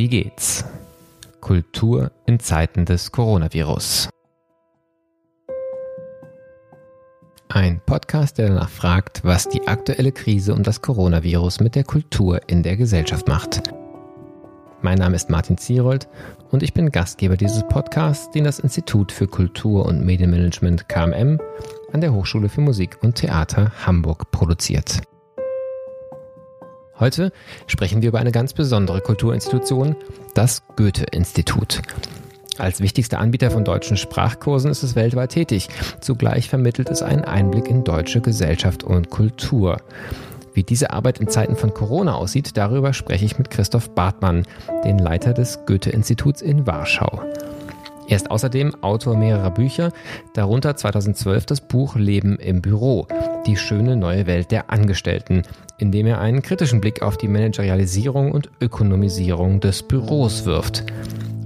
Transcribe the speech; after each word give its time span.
Wie 0.00 0.08
geht's? 0.08 0.64
Kultur 1.42 2.10
in 2.24 2.40
Zeiten 2.40 2.86
des 2.86 3.12
Coronavirus. 3.12 4.08
Ein 7.50 7.82
Podcast, 7.84 8.38
der 8.38 8.48
danach 8.48 8.70
fragt, 8.70 9.24
was 9.24 9.50
die 9.50 9.68
aktuelle 9.68 10.10
Krise 10.12 10.54
und 10.54 10.66
das 10.66 10.80
Coronavirus 10.80 11.60
mit 11.60 11.74
der 11.74 11.84
Kultur 11.84 12.40
in 12.46 12.62
der 12.62 12.78
Gesellschaft 12.78 13.28
macht. 13.28 13.74
Mein 14.80 14.96
Name 14.96 15.16
ist 15.16 15.28
Martin 15.28 15.58
Zierold 15.58 16.08
und 16.50 16.62
ich 16.62 16.72
bin 16.72 16.90
Gastgeber 16.90 17.36
dieses 17.36 17.62
Podcasts, 17.68 18.30
den 18.30 18.44
das 18.44 18.58
Institut 18.58 19.12
für 19.12 19.26
Kultur 19.26 19.84
und 19.84 20.02
Medienmanagement 20.02 20.88
KMM 20.88 21.38
an 21.92 22.00
der 22.00 22.14
Hochschule 22.14 22.48
für 22.48 22.62
Musik 22.62 22.96
und 23.02 23.16
Theater 23.16 23.70
Hamburg 23.84 24.30
produziert. 24.30 25.02
Heute 27.00 27.32
sprechen 27.66 28.02
wir 28.02 28.10
über 28.10 28.18
eine 28.18 28.30
ganz 28.30 28.52
besondere 28.52 29.00
Kulturinstitution, 29.00 29.96
das 30.34 30.62
Goethe-Institut. 30.76 31.80
Als 32.58 32.80
wichtigster 32.80 33.18
Anbieter 33.18 33.50
von 33.50 33.64
deutschen 33.64 33.96
Sprachkursen 33.96 34.70
ist 34.70 34.82
es 34.82 34.94
weltweit 34.94 35.30
tätig. 35.30 35.68
Zugleich 36.02 36.50
vermittelt 36.50 36.90
es 36.90 37.02
einen 37.02 37.24
Einblick 37.24 37.68
in 37.68 37.84
deutsche 37.84 38.20
Gesellschaft 38.20 38.84
und 38.84 39.08
Kultur. 39.08 39.78
Wie 40.52 40.62
diese 40.62 40.90
Arbeit 40.90 41.20
in 41.20 41.28
Zeiten 41.28 41.56
von 41.56 41.72
Corona 41.72 42.16
aussieht, 42.16 42.58
darüber 42.58 42.92
spreche 42.92 43.24
ich 43.24 43.38
mit 43.38 43.48
Christoph 43.48 43.94
Bartmann, 43.94 44.46
den 44.84 44.98
Leiter 44.98 45.32
des 45.32 45.60
Goethe-Instituts 45.64 46.42
in 46.42 46.66
Warschau. 46.66 47.22
Er 48.10 48.16
ist 48.16 48.28
außerdem 48.28 48.74
Autor 48.82 49.16
mehrerer 49.16 49.52
Bücher, 49.52 49.92
darunter 50.34 50.74
2012 50.74 51.46
das 51.46 51.60
Buch 51.60 51.94
Leben 51.94 52.40
im 52.40 52.60
Büro, 52.60 53.06
die 53.46 53.56
schöne 53.56 53.94
neue 53.94 54.26
Welt 54.26 54.50
der 54.50 54.68
Angestellten, 54.68 55.44
in 55.78 55.92
dem 55.92 56.08
er 56.08 56.18
einen 56.20 56.42
kritischen 56.42 56.80
Blick 56.80 57.02
auf 57.02 57.16
die 57.16 57.28
Managerialisierung 57.28 58.32
und 58.32 58.50
Ökonomisierung 58.60 59.60
des 59.60 59.84
Büros 59.84 60.44
wirft. 60.44 60.82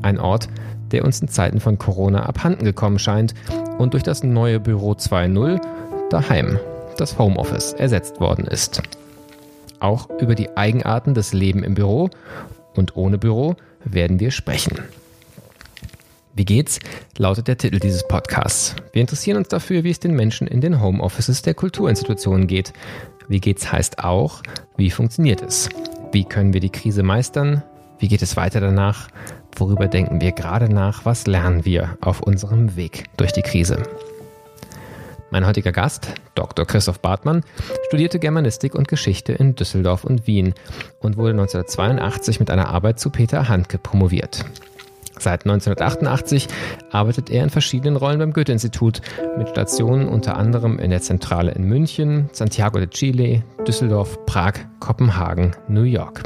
Ein 0.01 0.19
Ort, 0.19 0.49
der 0.91 1.05
uns 1.05 1.21
in 1.21 1.29
Zeiten 1.29 1.61
von 1.61 1.77
Corona 1.77 2.25
abhanden 2.25 2.65
gekommen 2.65 2.99
scheint 2.99 3.35
und 3.77 3.93
durch 3.93 4.03
das 4.03 4.25
neue 4.25 4.59
Büro 4.59 4.93
2.0 4.93 5.61
daheim, 6.09 6.59
das 6.97 7.19
Homeoffice, 7.19 7.75
ersetzt 7.75 8.21
worden 8.21 8.47
ist. 8.47 8.81
Auch 9.81 10.09
über 10.19 10.35
die 10.35 10.57
Eigenarten 10.57 11.13
des 11.13 11.35
Leben 11.35 11.63
im 11.63 11.75
Büro 11.75 12.09
und 12.75 12.97
ohne 12.97 13.19
Büro 13.19 13.55
werden 13.85 14.19
wir 14.19 14.31
sprechen. 14.31 14.79
Wie 16.37 16.45
geht's? 16.45 16.81
lautet 17.17 17.47
der 17.47 17.57
Titel 17.57 17.79
dieses 17.79 18.09
Podcasts. 18.09 18.75
Wir 18.93 19.01
interessieren 19.01 19.37
uns 19.37 19.47
dafür, 19.47 19.85
wie 19.85 19.91
es 19.91 20.01
den 20.01 20.17
Menschen 20.17 20.49
in 20.49 20.61
den 20.61 20.81
Homeoffices 20.81 21.43
der 21.43 21.55
Kulturinstitutionen 21.55 22.49
geht. 22.49 22.73
Wie 23.29 23.39
geht's 23.39 23.71
heißt 23.71 24.01
auch, 24.01 24.43
wie 24.77 24.91
funktioniert 24.91 25.43
es? 25.43 25.69
Wie 26.11 26.25
können 26.25 26.53
wir 26.53 26.59
die 26.59 26.71
Krise 26.71 27.05
meistern? 27.05 27.63
Wie 28.01 28.09
geht 28.09 28.21
es 28.21 28.37
weiter 28.37 28.59
danach? 28.59 29.07
Worüber 29.55 29.87
denken 29.87 30.21
wir 30.21 30.33
gerade 30.33 30.69
nach? 30.69 31.05
Was 31.05 31.29
lernen 31.29 31.65
wir 31.65 31.97
auf 32.01 32.21
unserem 32.21 32.75
Weg 32.75 33.05
durch 33.17 33.33
die 33.33 33.43
Krise? 33.43 33.85
Mein 35.31 35.47
heutiger 35.47 35.71
Gast, 35.71 36.15
Dr. 36.35 36.67
Christoph 36.67 36.99
Bartmann, 36.99 37.45
studierte 37.87 38.19
Germanistik 38.19 38.75
und 38.75 38.89
Geschichte 38.89 39.33
in 39.33 39.55
Düsseldorf 39.55 40.03
und 40.03 40.27
Wien 40.27 40.55
und 40.99 41.17
wurde 41.17 41.31
1982 41.31 42.41
mit 42.41 42.51
einer 42.51 42.71
Arbeit 42.71 42.99
zu 42.99 43.11
Peter 43.11 43.49
Handke 43.49 43.79
promoviert. 43.79 44.45
Seit 45.19 45.47
1988 45.47 46.49
arbeitet 46.91 47.31
er 47.31 47.45
in 47.45 47.51
verschiedenen 47.51 47.97
Rollen 47.97 48.19
beim 48.19 48.33
Goethe-Institut 48.33 49.01
mit 49.39 49.49
Stationen 49.49 50.09
unter 50.09 50.37
anderem 50.37 50.79
in 50.79 50.91
der 50.91 51.01
Zentrale 51.01 51.53
in 51.53 51.65
München, 51.65 52.29
Santiago 52.33 52.79
de 52.79 52.89
Chile, 52.89 53.43
Düsseldorf, 53.67 54.25
Prag, 54.27 54.55
Kopenhagen, 54.81 55.53
New 55.69 55.83
York. 55.83 56.23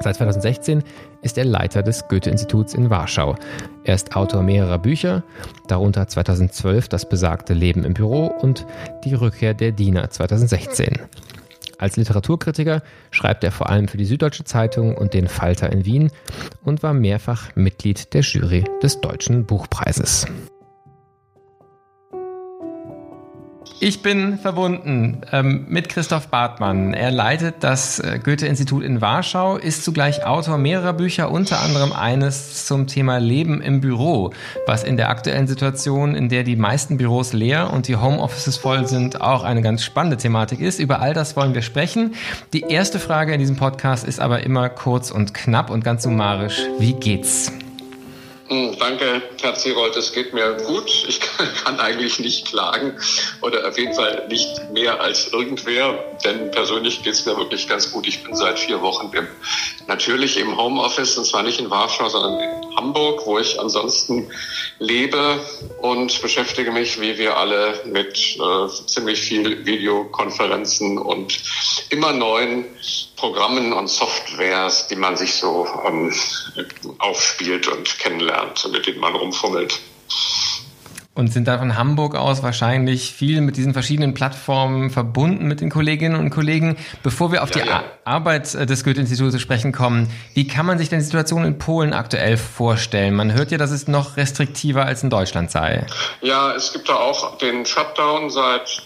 Seit 0.00 0.16
2016 0.16 0.82
ist 1.22 1.38
er 1.38 1.44
Leiter 1.44 1.82
des 1.82 2.06
Goethe-Instituts 2.08 2.74
in 2.74 2.90
Warschau. 2.90 3.36
Er 3.84 3.94
ist 3.94 4.16
Autor 4.16 4.42
mehrerer 4.42 4.78
Bücher, 4.78 5.22
darunter 5.68 6.06
2012 6.06 6.88
Das 6.88 7.08
besagte 7.08 7.54
Leben 7.54 7.84
im 7.84 7.94
Büro 7.94 8.26
und 8.26 8.66
Die 9.04 9.14
Rückkehr 9.14 9.54
der 9.54 9.72
Diener 9.72 10.10
2016. 10.10 10.98
Als 11.78 11.96
Literaturkritiker 11.96 12.82
schreibt 13.10 13.44
er 13.44 13.52
vor 13.52 13.68
allem 13.68 13.88
für 13.88 13.96
die 13.96 14.04
Süddeutsche 14.04 14.44
Zeitung 14.44 14.96
und 14.96 15.14
den 15.14 15.28
Falter 15.28 15.70
in 15.70 15.84
Wien 15.84 16.10
und 16.62 16.82
war 16.82 16.94
mehrfach 16.94 17.54
Mitglied 17.56 18.14
der 18.14 18.22
Jury 18.22 18.64
des 18.82 19.00
Deutschen 19.00 19.46
Buchpreises. 19.46 20.26
Ich 23.80 24.02
bin 24.02 24.38
verbunden 24.38 25.22
ähm, 25.32 25.66
mit 25.68 25.88
Christoph 25.88 26.28
Bartmann. 26.28 26.94
Er 26.94 27.10
leitet 27.10 27.56
das 27.60 27.98
äh, 27.98 28.20
Goethe-Institut 28.22 28.84
in 28.84 29.00
Warschau, 29.00 29.56
ist 29.56 29.84
zugleich 29.84 30.24
Autor 30.24 30.58
mehrerer 30.58 30.92
Bücher, 30.92 31.30
unter 31.30 31.60
anderem 31.60 31.92
eines 31.92 32.66
zum 32.66 32.86
Thema 32.86 33.18
Leben 33.18 33.60
im 33.60 33.80
Büro, 33.80 34.32
was 34.66 34.84
in 34.84 34.96
der 34.96 35.10
aktuellen 35.10 35.48
Situation, 35.48 36.14
in 36.14 36.28
der 36.28 36.44
die 36.44 36.56
meisten 36.56 36.98
Büros 36.98 37.32
leer 37.32 37.72
und 37.72 37.88
die 37.88 37.96
Homeoffices 37.96 38.56
voll 38.56 38.86
sind, 38.86 39.20
auch 39.20 39.42
eine 39.42 39.60
ganz 39.60 39.82
spannende 39.82 40.16
Thematik 40.16 40.60
ist. 40.60 40.78
Über 40.78 41.00
all 41.00 41.12
das 41.12 41.36
wollen 41.36 41.54
wir 41.54 41.62
sprechen. 41.62 42.14
Die 42.52 42.60
erste 42.60 43.00
Frage 43.00 43.34
in 43.34 43.40
diesem 43.40 43.56
Podcast 43.56 44.06
ist 44.06 44.20
aber 44.20 44.44
immer 44.44 44.68
kurz 44.68 45.10
und 45.10 45.34
knapp 45.34 45.70
und 45.70 45.82
ganz 45.82 46.04
summarisch. 46.04 46.60
Wie 46.78 46.94
geht's? 46.94 47.52
Hm, 48.48 48.76
danke, 48.78 49.22
Herr 49.40 49.54
Zerold. 49.54 49.96
Es 49.96 50.12
geht 50.12 50.34
mir 50.34 50.54
gut. 50.66 50.90
Ich 51.08 51.20
kann, 51.64 51.80
eigentlich 51.80 52.18
nicht 52.18 52.46
klagen 52.46 52.98
oder 53.40 53.66
auf 53.66 53.78
jeden 53.78 53.94
Fall 53.94 54.26
nicht 54.28 54.70
mehr 54.72 55.00
als 55.00 55.32
irgendwer, 55.32 56.13
denn 56.24 56.50
persönlich 56.50 57.02
geht 57.02 57.14
es 57.14 57.26
mir 57.26 57.36
wirklich 57.36 57.68
ganz 57.68 57.92
gut. 57.92 58.06
Ich 58.06 58.22
bin 58.24 58.34
seit 58.34 58.58
vier 58.58 58.80
Wochen 58.82 59.10
im, 59.12 59.28
natürlich 59.86 60.36
im 60.38 60.56
Homeoffice 60.56 61.16
und 61.18 61.24
zwar 61.24 61.42
nicht 61.42 61.60
in 61.60 61.70
Warschau, 61.70 62.08
sondern 62.08 62.40
in 62.40 62.76
Hamburg, 62.76 63.26
wo 63.26 63.38
ich 63.38 63.60
ansonsten 63.60 64.30
lebe 64.78 65.38
und 65.80 66.20
beschäftige 66.22 66.72
mich, 66.72 67.00
wie 67.00 67.18
wir 67.18 67.36
alle, 67.36 67.80
mit 67.84 68.36
äh, 68.36 68.68
ziemlich 68.86 69.20
viel 69.20 69.64
Videokonferenzen 69.64 70.98
und 70.98 71.38
immer 71.90 72.12
neuen 72.12 72.64
Programmen 73.16 73.72
und 73.72 73.88
Softwares, 73.88 74.88
die 74.88 74.96
man 74.96 75.16
sich 75.16 75.34
so 75.34 75.66
ähm, 75.86 76.12
aufspielt 76.98 77.68
und 77.68 77.98
kennenlernt, 77.98 78.68
mit 78.72 78.86
denen 78.86 79.00
man 79.00 79.14
rumfummelt. 79.14 79.78
Und 81.14 81.32
sind 81.32 81.46
da 81.46 81.58
von 81.58 81.78
Hamburg 81.78 82.16
aus 82.16 82.42
wahrscheinlich 82.42 83.14
viel 83.14 83.40
mit 83.40 83.56
diesen 83.56 83.72
verschiedenen 83.72 84.14
Plattformen 84.14 84.90
verbunden 84.90 85.46
mit 85.46 85.60
den 85.60 85.70
Kolleginnen 85.70 86.18
und 86.18 86.30
Kollegen. 86.30 86.76
Bevor 87.04 87.30
wir 87.30 87.44
auf 87.44 87.54
ja, 87.54 87.62
die 87.62 87.68
ja. 87.68 87.84
Arbeit 88.04 88.52
äh, 88.54 88.66
des 88.66 88.82
Goethe-Instituts 88.82 89.32
zu 89.32 89.38
sprechen 89.38 89.70
kommen, 89.70 90.10
wie 90.34 90.48
kann 90.48 90.66
man 90.66 90.76
sich 90.78 90.88
denn 90.88 90.98
die 90.98 91.04
Situation 91.04 91.44
in 91.44 91.58
Polen 91.58 91.92
aktuell 91.92 92.36
vorstellen? 92.36 93.14
Man 93.14 93.32
hört 93.32 93.52
ja, 93.52 93.58
dass 93.58 93.70
es 93.70 93.86
noch 93.86 94.16
restriktiver 94.16 94.86
als 94.86 95.04
in 95.04 95.10
Deutschland 95.10 95.52
sei. 95.52 95.86
Ja, 96.20 96.52
es 96.52 96.72
gibt 96.72 96.88
da 96.88 96.96
auch 96.96 97.38
den 97.38 97.64
Shutdown 97.64 98.28
seit 98.30 98.82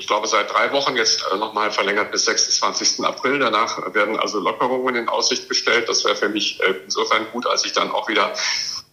ich 0.00 0.06
glaube, 0.06 0.26
seit 0.26 0.50
drei 0.50 0.72
Wochen 0.72 0.96
jetzt 0.96 1.22
äh, 1.30 1.36
nochmal 1.36 1.70
verlängert 1.70 2.10
bis 2.10 2.24
26. 2.24 3.04
April. 3.04 3.38
Danach 3.38 3.94
werden 3.94 4.18
also 4.18 4.40
Lockerungen 4.40 4.96
in 4.96 5.08
Aussicht 5.08 5.48
gestellt. 5.48 5.88
Das 5.88 6.04
wäre 6.04 6.16
für 6.16 6.30
mich 6.30 6.58
äh, 6.62 6.74
insofern 6.84 7.26
gut, 7.32 7.46
als 7.46 7.64
ich 7.66 7.72
dann 7.72 7.90
auch 7.90 8.08
wieder 8.08 8.32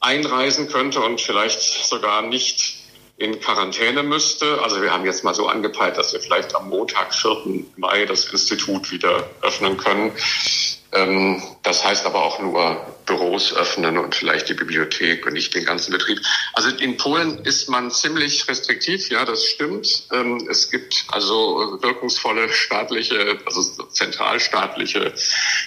einreisen 0.07 0.69
könnte 0.69 1.01
und 1.01 1.19
vielleicht 1.19 1.61
sogar 1.61 2.21
nicht 2.21 2.77
in 3.17 3.39
Quarantäne 3.41 4.03
müsste. 4.03 4.61
Also 4.61 4.81
wir 4.81 4.93
haben 4.93 5.05
jetzt 5.05 5.23
mal 5.23 5.33
so 5.33 5.47
angepeilt, 5.47 5.97
dass 5.97 6.13
wir 6.13 6.21
vielleicht 6.21 6.55
am 6.55 6.69
Montag, 6.69 7.13
4. 7.13 7.65
Mai, 7.75 8.05
das 8.05 8.25
Institut 8.25 8.89
wieder 8.91 9.29
öffnen 9.41 9.75
können. 9.75 10.11
Ähm, 10.93 11.41
das 11.63 11.83
heißt 11.83 12.05
aber 12.05 12.23
auch 12.23 12.39
nur 12.39 12.79
Büros 13.05 13.53
öffnen 13.53 13.97
und 13.97 14.15
vielleicht 14.15 14.47
die 14.49 14.53
Bibliothek 14.53 15.25
und 15.25 15.33
nicht 15.33 15.53
den 15.53 15.65
ganzen 15.65 15.91
Betrieb. 15.91 16.21
Also 16.53 16.69
in 16.69 16.95
Polen 16.97 17.39
ist 17.39 17.67
man 17.69 17.91
ziemlich 17.91 18.47
restriktiv, 18.47 19.09
ja, 19.09 19.25
das 19.25 19.43
stimmt. 19.45 20.07
Ähm, 20.13 20.47
es 20.49 20.71
gibt 20.71 21.03
also 21.09 21.77
wirkungsvolle 21.81 22.47
staatliche, 22.49 23.37
also 23.45 23.61
zentralstaatliche 23.87 25.13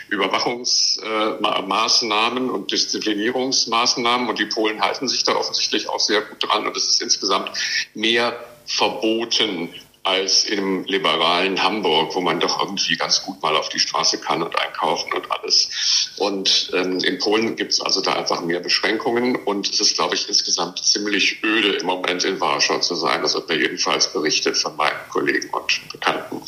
Überwachungsmaßnahmen 0.09 2.49
und 2.51 2.73
Disziplinierungsmaßnahmen 2.73 4.29
und 4.29 4.39
die 4.39 4.47
Polen 4.47 4.81
halten 4.81 5.07
sich 5.09 5.25
da 5.25 5.35
offensichtlich 5.35 5.87
auch 5.89 6.01
sehr 6.01 6.23
gut 6.23 6.43
dran 6.43 6.67
und 6.67 6.75
es 6.77 6.89
ist 6.89 7.03
insgesamt 7.03 7.51
mehr 7.95 8.35
verboten 8.67 9.75
als 10.03 10.45
im 10.45 10.85
liberalen 10.85 11.63
Hamburg, 11.63 12.15
wo 12.15 12.21
man 12.21 12.41
doch 12.41 12.61
irgendwie 12.61 12.97
ganz 12.97 13.23
gut 13.23 13.43
mal 13.43 13.57
auf 13.57 13.69
die 13.69 13.79
Straße 13.79 14.21
kann 14.21 14.43
und 14.43 14.59
einkaufen 14.59 15.13
und 15.13 15.31
alles. 15.31 16.15
Und 16.19 16.71
ähm, 16.75 16.99
in 17.01 17.19
Polen 17.19 17.57
gibt 17.57 17.73
es 17.73 17.81
also 17.81 18.01
da 18.01 18.15
einfach 18.15 18.41
mehr 18.43 18.61
Beschränkungen 18.61 19.37
und 19.37 19.69
es 19.69 19.81
ist, 19.81 19.97
glaube 19.97 20.15
ich, 20.15 20.29
insgesamt 20.29 20.83
ziemlich 20.85 21.43
öde 21.45 21.75
im 21.75 21.87
Moment 21.87 22.25
in 22.25 22.41
Warschau 22.41 22.79
zu 22.79 22.95
sein. 22.95 23.23
Das 23.23 23.35
wird 23.35 23.49
mir 23.49 23.59
jedenfalls 23.59 24.13
berichtet 24.13 24.57
von 24.57 24.77
meinen 24.77 24.99
Kollegen 25.11 25.51
und 25.51 25.81
Bekannten. 25.93 26.43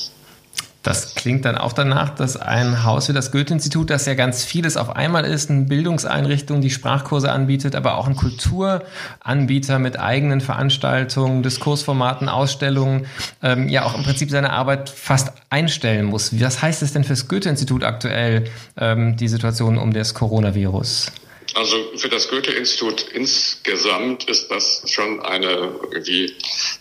Das 0.82 1.14
klingt 1.14 1.44
dann 1.44 1.56
auch 1.56 1.72
danach, 1.72 2.10
dass 2.10 2.36
ein 2.36 2.82
Haus 2.82 3.08
wie 3.08 3.12
das 3.12 3.30
Goethe-Institut, 3.30 3.90
das 3.90 4.04
ja 4.06 4.14
ganz 4.14 4.44
vieles 4.44 4.76
auf 4.76 4.96
einmal 4.96 5.24
ist, 5.24 5.48
eine 5.48 5.62
Bildungseinrichtung, 5.62 6.60
die 6.60 6.70
Sprachkurse 6.70 7.30
anbietet, 7.30 7.76
aber 7.76 7.96
auch 7.96 8.08
ein 8.08 8.16
Kulturanbieter 8.16 9.78
mit 9.78 10.00
eigenen 10.00 10.40
Veranstaltungen, 10.40 11.44
Diskursformaten, 11.44 12.28
Ausstellungen, 12.28 13.06
ähm, 13.42 13.68
ja 13.68 13.84
auch 13.84 13.94
im 13.96 14.02
Prinzip 14.02 14.30
seine 14.30 14.50
Arbeit 14.50 14.90
fast 14.90 15.32
einstellen 15.50 16.06
muss. 16.06 16.40
Was 16.40 16.60
heißt 16.60 16.82
es 16.82 16.92
denn 16.92 17.04
fürs 17.04 17.28
Goethe-Institut 17.28 17.84
aktuell, 17.84 18.44
ähm, 18.76 19.16
die 19.16 19.28
Situation 19.28 19.78
um 19.78 19.92
das 19.92 20.14
Coronavirus? 20.14 21.12
Also 21.54 21.96
für 21.96 22.08
das 22.08 22.28
Goethe-Institut 22.28 23.02
insgesamt 23.12 24.24
ist 24.24 24.50
das 24.50 24.82
schon 24.86 25.20
eine 25.20 25.78
irgendwie 25.90 26.34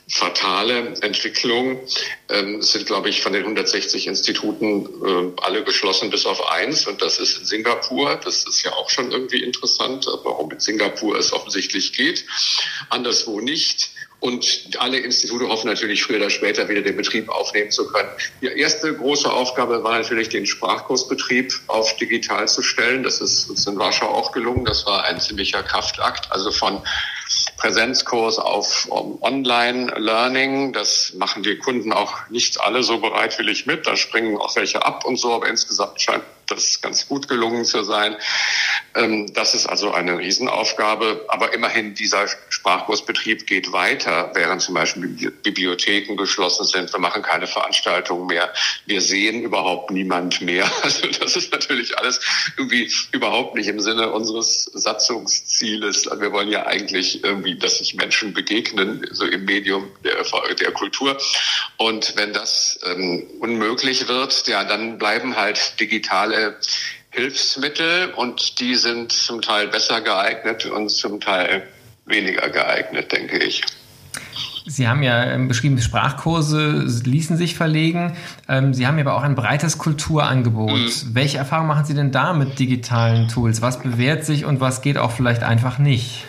fatale 0.07 0.93
Entwicklung. 1.01 1.79
Ähm, 2.29 2.59
es 2.59 2.71
sind, 2.71 2.85
glaube 2.85 3.09
ich, 3.09 3.21
von 3.21 3.33
den 3.33 3.43
160 3.43 4.07
Instituten 4.07 4.85
äh, 4.85 5.41
alle 5.41 5.63
geschlossen 5.63 6.09
bis 6.09 6.25
auf 6.25 6.49
eins 6.49 6.87
und 6.87 7.01
das 7.01 7.19
ist 7.19 7.39
in 7.39 7.45
Singapur. 7.45 8.15
Das 8.23 8.45
ist 8.45 8.63
ja 8.63 8.73
auch 8.73 8.89
schon 8.89 9.11
irgendwie 9.11 9.43
interessant, 9.43 10.05
warum 10.23 10.51
in 10.51 10.59
Singapur 10.59 11.17
es 11.17 11.33
offensichtlich 11.33 11.93
geht, 11.93 12.25
anderswo 12.89 13.41
nicht. 13.41 13.91
Und 14.21 14.69
alle 14.77 14.99
Institute 14.99 15.47
hoffen 15.47 15.67
natürlich 15.67 16.03
früher 16.03 16.17
oder 16.17 16.29
später 16.29 16.69
wieder 16.69 16.83
den 16.83 16.95
Betrieb 16.95 17.27
aufnehmen 17.27 17.71
zu 17.71 17.87
können. 17.87 18.07
Die 18.39 18.45
erste 18.45 18.93
große 18.93 19.31
Aufgabe 19.31 19.83
war 19.83 19.97
natürlich, 19.97 20.29
den 20.29 20.45
Sprachkursbetrieb 20.45 21.51
auf 21.65 21.95
digital 21.97 22.47
zu 22.47 22.61
stellen. 22.61 23.01
Das 23.01 23.19
ist 23.19 23.49
uns 23.49 23.65
in 23.65 23.79
Warschau 23.79 24.05
auch 24.05 24.31
gelungen. 24.31 24.63
Das 24.65 24.85
war 24.85 25.05
ein 25.05 25.19
ziemlicher 25.19 25.63
Kraftakt. 25.63 26.31
Also 26.31 26.51
von 26.51 26.83
Präsenzkurs 27.57 28.37
auf 28.37 28.85
um, 28.91 29.19
Online-Learning. 29.23 30.73
Das 30.73 31.13
machen 31.15 31.41
die 31.41 31.57
Kunden 31.57 31.91
auch 31.91 32.29
nicht 32.29 32.61
alle 32.61 32.83
so 32.83 32.99
bereitwillig 32.99 33.65
mit. 33.65 33.87
Da 33.87 33.97
springen 33.97 34.37
auch 34.37 34.55
welche 34.55 34.85
ab 34.85 35.03
und 35.03 35.17
so. 35.17 35.33
Aber 35.33 35.47
insgesamt 35.47 35.99
scheint 35.99 36.23
das 36.51 36.81
ganz 36.81 37.07
gut 37.07 37.27
gelungen 37.27 37.65
zu 37.65 37.83
sein. 37.83 38.15
Ähm, 38.95 39.33
das 39.33 39.53
ist 39.53 39.67
also 39.67 39.93
eine 39.93 40.17
Riesenaufgabe. 40.17 41.25
Aber 41.29 41.53
immerhin, 41.53 41.93
dieser 41.93 42.27
Sprachkursbetrieb 42.49 43.47
geht 43.47 43.71
weiter, 43.71 44.31
während 44.33 44.61
zum 44.61 44.75
Beispiel 44.75 45.31
Bibliotheken 45.43 46.15
geschlossen 46.15 46.65
sind. 46.65 46.91
Wir 46.91 46.99
machen 46.99 47.21
keine 47.21 47.47
Veranstaltungen 47.47 48.27
mehr. 48.27 48.53
Wir 48.85 49.01
sehen 49.01 49.43
überhaupt 49.43 49.91
niemand 49.91 50.41
mehr. 50.41 50.69
Also 50.91 51.07
das 51.07 51.35
ist 51.35 51.51
natürlich 51.51 51.97
alles 51.99 52.19
irgendwie 52.57 52.91
überhaupt 53.11 53.55
nicht 53.55 53.67
im 53.67 53.79
Sinne 53.79 54.11
unseres 54.11 54.65
Satzungszieles. 54.73 56.09
Wir 56.17 56.31
wollen 56.31 56.49
ja 56.49 56.65
eigentlich 56.65 57.23
irgendwie, 57.23 57.55
dass 57.55 57.77
sich 57.77 57.93
Menschen 57.93 58.33
begegnen, 58.33 59.05
so 59.11 59.25
im 59.25 59.45
Medium 59.45 59.89
der, 60.03 60.25
der 60.59 60.71
Kultur. 60.71 61.17
Und 61.77 62.15
wenn 62.15 62.33
das 62.33 62.79
ähm, 62.83 63.27
unmöglich 63.39 64.07
wird, 64.07 64.47
ja, 64.47 64.63
dann 64.63 64.97
bleiben 64.97 65.37
halt 65.37 65.79
digitale 65.79 66.40
Hilfsmittel 67.09 68.13
und 68.15 68.59
die 68.59 68.75
sind 68.75 69.11
zum 69.11 69.41
Teil 69.41 69.67
besser 69.67 70.01
geeignet 70.01 70.65
und 70.65 70.89
zum 70.89 71.19
Teil 71.19 71.67
weniger 72.05 72.49
geeignet, 72.49 73.11
denke 73.11 73.37
ich. 73.37 73.61
Sie 74.65 74.87
haben 74.87 75.01
ja 75.01 75.23
ähm, 75.23 75.47
beschrieben, 75.47 75.79
Sprachkurse 75.81 76.85
ließen 77.03 77.35
sich 77.35 77.55
verlegen. 77.55 78.15
Ähm, 78.47 78.73
Sie 78.73 78.85
haben 78.85 78.99
aber 78.99 79.15
auch 79.15 79.23
ein 79.23 79.35
breites 79.35 79.77
Kulturangebot. 79.77 80.71
Mhm. 80.71 81.15
Welche 81.15 81.39
Erfahrungen 81.39 81.67
machen 81.67 81.85
Sie 81.85 81.95
denn 81.95 82.11
da 82.11 82.33
mit 82.33 82.59
digitalen 82.59 83.27
Tools? 83.27 83.61
Was 83.61 83.79
bewährt 83.79 84.23
sich 84.23 84.45
und 84.45 84.59
was 84.59 84.81
geht 84.81 84.97
auch 84.97 85.11
vielleicht 85.11 85.43
einfach 85.43 85.79
nicht? 85.79 86.25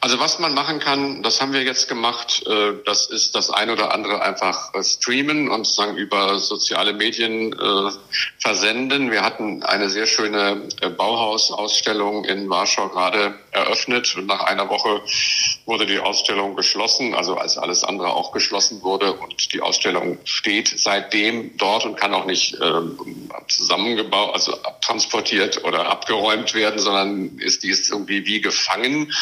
Also 0.00 0.18
was 0.20 0.38
man 0.38 0.54
machen 0.54 0.80
kann, 0.80 1.22
das 1.22 1.40
haben 1.40 1.52
wir 1.52 1.62
jetzt 1.62 1.88
gemacht, 1.88 2.44
äh, 2.46 2.74
das 2.84 3.08
ist 3.08 3.34
das 3.34 3.50
ein 3.50 3.70
oder 3.70 3.92
andere 3.92 4.22
einfach 4.22 4.74
äh, 4.74 4.82
streamen 4.82 5.50
und 5.50 5.66
sagen 5.66 5.96
über 5.96 6.38
soziale 6.38 6.92
Medien 6.92 7.52
äh, 7.52 7.90
versenden. 8.38 9.10
Wir 9.10 9.22
hatten 9.22 9.62
eine 9.62 9.88
sehr 9.88 10.06
schöne 10.06 10.68
Bauhausausstellung 10.96 12.24
in 12.24 12.48
Warschau 12.48 12.88
gerade 12.88 13.34
eröffnet 13.50 14.14
und 14.16 14.26
nach 14.26 14.44
einer 14.44 14.68
Woche 14.68 15.00
wurde 15.66 15.86
die 15.86 15.98
Ausstellung 15.98 16.56
geschlossen, 16.56 17.14
also 17.14 17.36
als 17.36 17.58
alles 17.58 17.84
andere 17.84 18.08
auch 18.08 18.32
geschlossen 18.32 18.82
wurde 18.82 19.12
und 19.14 19.52
die 19.52 19.60
Ausstellung 19.60 20.18
steht 20.24 20.72
seitdem 20.76 21.56
dort 21.56 21.84
und 21.84 21.96
kann 21.96 22.14
auch 22.14 22.26
nicht 22.26 22.58
zusammengebaut, 23.48 24.34
also 24.34 24.56
transportiert 24.80 25.64
oder 25.64 25.88
abgeräumt 25.88 26.54
werden, 26.54 26.78
sondern 26.78 27.38
ist 27.38 27.62
die 27.62 27.70
ist 27.70 27.90
irgendwie 27.90 28.26
wie 28.26 28.40
gefangen. 28.40 29.12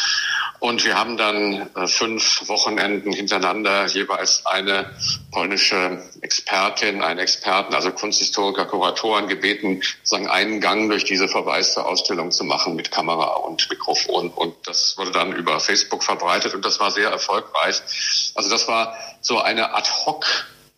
Und 0.63 0.85
wir 0.85 0.97
haben 0.97 1.17
dann 1.17 1.69
äh, 1.75 1.87
fünf 1.87 2.47
Wochenenden 2.47 3.11
hintereinander 3.11 3.85
jeweils 3.87 4.45
eine 4.45 4.95
polnische 5.29 6.01
Expertin, 6.21 7.03
einen 7.03 7.19
Experten, 7.19 7.75
also 7.75 7.91
Kunsthistoriker, 7.91 8.63
Kuratoren 8.63 9.27
gebeten, 9.27 9.81
sagen 10.03 10.29
einen 10.29 10.61
Gang 10.61 10.89
durch 10.89 11.03
diese 11.03 11.27
verwaiste 11.27 11.85
Ausstellung 11.85 12.31
zu 12.31 12.45
machen 12.45 12.77
mit 12.77 12.91
Kamera 12.91 13.33
und 13.39 13.69
Mikrofon. 13.69 14.29
Und 14.29 14.55
das 14.65 14.97
wurde 14.97 15.11
dann 15.11 15.33
über 15.33 15.59
Facebook 15.59 16.01
verbreitet 16.01 16.53
und 16.55 16.63
das 16.63 16.79
war 16.79 16.91
sehr 16.91 17.09
erfolgreich. 17.09 17.81
Also 18.33 18.49
das 18.49 18.65
war 18.69 18.95
so 19.19 19.41
eine 19.41 19.73
ad 19.73 19.89
hoc 20.05 20.25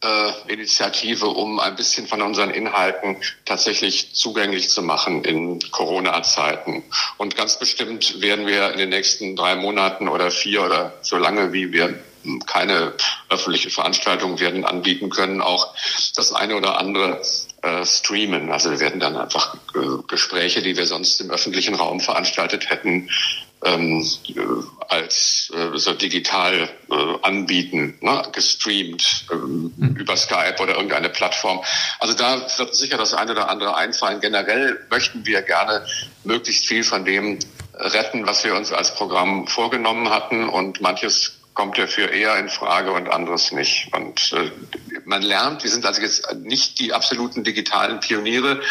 äh, 0.05 0.53
Initiative, 0.53 1.27
um 1.27 1.59
ein 1.59 1.75
bisschen 1.75 2.07
von 2.07 2.21
unseren 2.21 2.51
Inhalten 2.51 3.17
tatsächlich 3.45 4.13
zugänglich 4.13 4.69
zu 4.69 4.81
machen 4.81 5.23
in 5.23 5.59
Corona-Zeiten. 5.71 6.83
Und 7.17 7.35
ganz 7.35 7.59
bestimmt 7.59 8.21
werden 8.21 8.45
wir 8.47 8.71
in 8.71 8.77
den 8.77 8.89
nächsten 8.89 9.35
drei 9.35 9.55
Monaten 9.55 10.07
oder 10.07 10.31
vier 10.31 10.63
oder 10.63 10.93
so 11.01 11.17
lange, 11.17 11.53
wie 11.53 11.71
wir 11.71 11.99
keine 12.47 12.93
öffentliche 13.29 13.69
Veranstaltungen 13.69 14.39
werden 14.39 14.65
anbieten 14.65 15.09
können, 15.09 15.41
auch 15.41 15.75
das 16.15 16.33
eine 16.33 16.55
oder 16.55 16.79
andere 16.79 17.21
äh, 17.61 17.85
streamen. 17.85 18.51
Also 18.51 18.71
wir 18.71 18.79
werden 18.79 18.99
dann 18.99 19.15
einfach 19.15 19.55
äh, 19.75 20.03
Gespräche, 20.07 20.61
die 20.61 20.75
wir 20.75 20.85
sonst 20.85 21.21
im 21.21 21.29
öffentlichen 21.29 21.75
Raum 21.75 21.99
veranstaltet 21.99 22.69
hätten, 22.69 23.09
ähm, 23.63 24.05
als 24.89 25.51
äh, 25.53 25.77
so 25.77 25.93
digital 25.93 26.69
äh, 26.89 26.95
anbieten, 27.23 27.97
ne, 28.01 28.23
gestreamt 28.31 29.25
ähm, 29.31 29.73
mhm. 29.75 29.95
über 29.95 30.15
Skype 30.15 30.55
oder 30.61 30.75
irgendeine 30.75 31.09
Plattform. 31.09 31.61
Also 31.99 32.13
da 32.13 32.45
wird 32.57 32.75
sicher 32.75 32.97
das 32.97 33.13
eine 33.13 33.31
oder 33.31 33.49
andere 33.49 33.75
einfallen. 33.75 34.19
Generell 34.21 34.79
möchten 34.89 35.25
wir 35.25 35.41
gerne 35.41 35.85
möglichst 36.23 36.67
viel 36.67 36.83
von 36.83 37.05
dem 37.05 37.39
retten, 37.73 38.25
was 38.25 38.43
wir 38.43 38.55
uns 38.55 38.71
als 38.71 38.93
Programm 38.95 39.47
vorgenommen 39.47 40.09
hatten 40.09 40.47
und 40.47 40.81
manches 40.81 41.37
kommt 41.55 41.77
dafür 41.77 42.11
eher 42.11 42.37
in 42.37 42.49
Frage 42.49 42.91
und 42.91 43.09
anderes 43.09 43.51
nicht. 43.53 43.87
Und 43.93 44.33
äh, 44.33 44.51
man 45.05 45.21
lernt, 45.21 45.63
wir 45.63 45.71
sind 45.71 45.85
also 45.85 46.01
jetzt 46.01 46.31
nicht 46.35 46.79
die 46.79 46.93
absoluten 46.93 47.43
digitalen 47.43 48.01
Pioniere, 48.01 48.61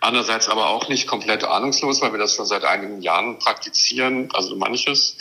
andererseits 0.00 0.48
aber 0.48 0.68
auch 0.68 0.88
nicht 0.88 1.08
komplett 1.08 1.44
ahnungslos, 1.44 2.02
weil 2.02 2.12
wir 2.12 2.18
das 2.18 2.36
schon 2.36 2.44
seit 2.44 2.64
einigen 2.64 3.00
Jahren 3.00 3.38
praktizieren, 3.38 4.28
also 4.34 4.54
manches 4.54 5.16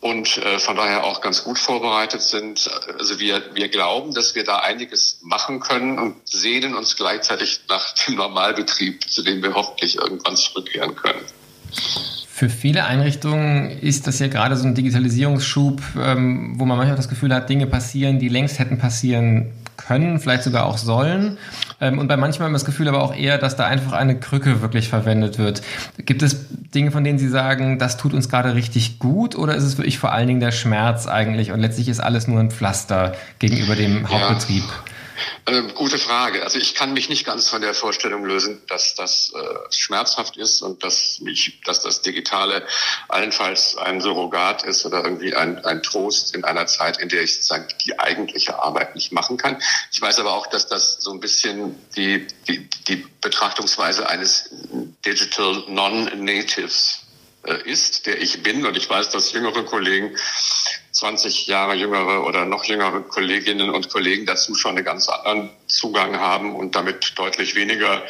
und 0.00 0.38
äh, 0.38 0.58
von 0.58 0.76
daher 0.76 1.04
auch 1.04 1.20
ganz 1.20 1.44
gut 1.44 1.58
vorbereitet 1.58 2.22
sind. 2.22 2.70
Also 2.98 3.20
wir, 3.20 3.54
wir 3.54 3.68
glauben, 3.68 4.14
dass 4.14 4.34
wir 4.34 4.44
da 4.44 4.60
einiges 4.60 5.18
machen 5.22 5.60
können 5.60 5.98
und 5.98 6.26
sehnen 6.26 6.74
uns 6.74 6.96
gleichzeitig 6.96 7.60
nach 7.68 7.92
dem 8.06 8.14
Normalbetrieb, 8.14 9.08
zu 9.10 9.22
dem 9.22 9.42
wir 9.42 9.54
hoffentlich 9.54 9.96
irgendwann 9.96 10.36
zurückkehren 10.36 10.96
können. 10.96 11.24
Für 12.36 12.50
viele 12.50 12.84
Einrichtungen 12.84 13.70
ist 13.70 14.06
das 14.06 14.18
ja 14.18 14.28
gerade 14.28 14.58
so 14.58 14.66
ein 14.66 14.74
Digitalisierungsschub, 14.74 15.80
ähm, 15.98 16.52
wo 16.58 16.66
man 16.66 16.76
manchmal 16.76 16.94
das 16.94 17.08
Gefühl 17.08 17.32
hat, 17.32 17.48
Dinge 17.48 17.66
passieren, 17.66 18.18
die 18.18 18.28
längst 18.28 18.58
hätten 18.58 18.76
passieren 18.76 19.52
können, 19.78 20.20
vielleicht 20.20 20.42
sogar 20.42 20.66
auch 20.66 20.76
sollen. 20.76 21.38
Ähm, 21.80 21.98
und 21.98 22.08
bei 22.08 22.18
manchen 22.18 22.52
das 22.52 22.66
Gefühl 22.66 22.88
aber 22.88 23.02
auch 23.02 23.16
eher, 23.16 23.38
dass 23.38 23.56
da 23.56 23.64
einfach 23.64 23.92
eine 23.92 24.20
Krücke 24.20 24.60
wirklich 24.60 24.90
verwendet 24.90 25.38
wird. 25.38 25.62
Gibt 26.04 26.22
es 26.22 26.44
Dinge, 26.74 26.90
von 26.90 27.04
denen 27.04 27.18
Sie 27.18 27.28
sagen, 27.28 27.78
das 27.78 27.96
tut 27.96 28.12
uns 28.12 28.28
gerade 28.28 28.54
richtig 28.54 28.98
gut 28.98 29.34
oder 29.34 29.54
ist 29.54 29.64
es 29.64 29.78
wirklich 29.78 29.98
vor 29.98 30.12
allen 30.12 30.26
Dingen 30.26 30.40
der 30.40 30.52
Schmerz 30.52 31.06
eigentlich 31.06 31.52
und 31.52 31.60
letztlich 31.60 31.88
ist 31.88 32.00
alles 32.00 32.28
nur 32.28 32.38
ein 32.38 32.50
Pflaster 32.50 33.14
gegenüber 33.38 33.76
dem 33.76 34.10
Hauptbetrieb? 34.10 34.62
Ja. 34.62 34.95
Äh, 35.46 35.62
gute 35.74 35.98
Frage. 35.98 36.42
Also 36.42 36.58
ich 36.58 36.74
kann 36.74 36.92
mich 36.92 37.08
nicht 37.08 37.24
ganz 37.24 37.48
von 37.48 37.60
der 37.60 37.74
Vorstellung 37.74 38.24
lösen, 38.24 38.62
dass 38.68 38.94
das 38.94 39.32
äh, 39.34 39.72
schmerzhaft 39.72 40.36
ist 40.36 40.62
und 40.62 40.82
dass 40.82 41.20
mich, 41.20 41.60
dass 41.64 41.82
das 41.82 42.02
Digitale 42.02 42.66
allenfalls 43.08 43.76
ein 43.76 44.00
Surrogat 44.00 44.64
ist 44.64 44.84
oder 44.84 45.04
irgendwie 45.04 45.34
ein, 45.34 45.64
ein 45.64 45.82
Trost 45.82 46.34
in 46.34 46.44
einer 46.44 46.66
Zeit, 46.66 46.98
in 46.98 47.08
der 47.08 47.22
ich 47.22 47.34
sozusagen 47.34 47.68
die 47.84 47.98
eigentliche 47.98 48.62
Arbeit 48.62 48.94
nicht 48.94 49.12
machen 49.12 49.36
kann. 49.36 49.60
Ich 49.92 50.00
weiß 50.00 50.18
aber 50.18 50.34
auch, 50.34 50.46
dass 50.46 50.68
das 50.68 50.98
so 51.00 51.12
ein 51.12 51.20
bisschen 51.20 51.76
die, 51.96 52.26
die, 52.48 52.68
die 52.88 53.06
Betrachtungsweise 53.20 54.08
eines 54.08 54.50
Digital 55.04 55.64
Non-Natives 55.68 57.05
ist, 57.64 58.06
der 58.06 58.20
ich 58.20 58.42
bin. 58.42 58.66
Und 58.66 58.76
ich 58.76 58.88
weiß, 58.88 59.10
dass 59.10 59.32
jüngere 59.32 59.64
Kollegen 59.64 60.16
20 60.96 61.46
Jahre 61.46 61.74
jüngere 61.74 62.24
oder 62.24 62.46
noch 62.46 62.64
jüngere 62.64 63.02
Kolleginnen 63.02 63.68
und 63.68 63.90
Kollegen 63.90 64.24
dazu 64.24 64.54
schon 64.54 64.76
einen 64.76 64.84
ganz 64.84 65.10
anderen 65.10 65.50
Zugang 65.66 66.18
haben 66.18 66.56
und 66.56 66.74
damit 66.74 67.12
deutlich 67.16 67.54
weniger 67.54 68.02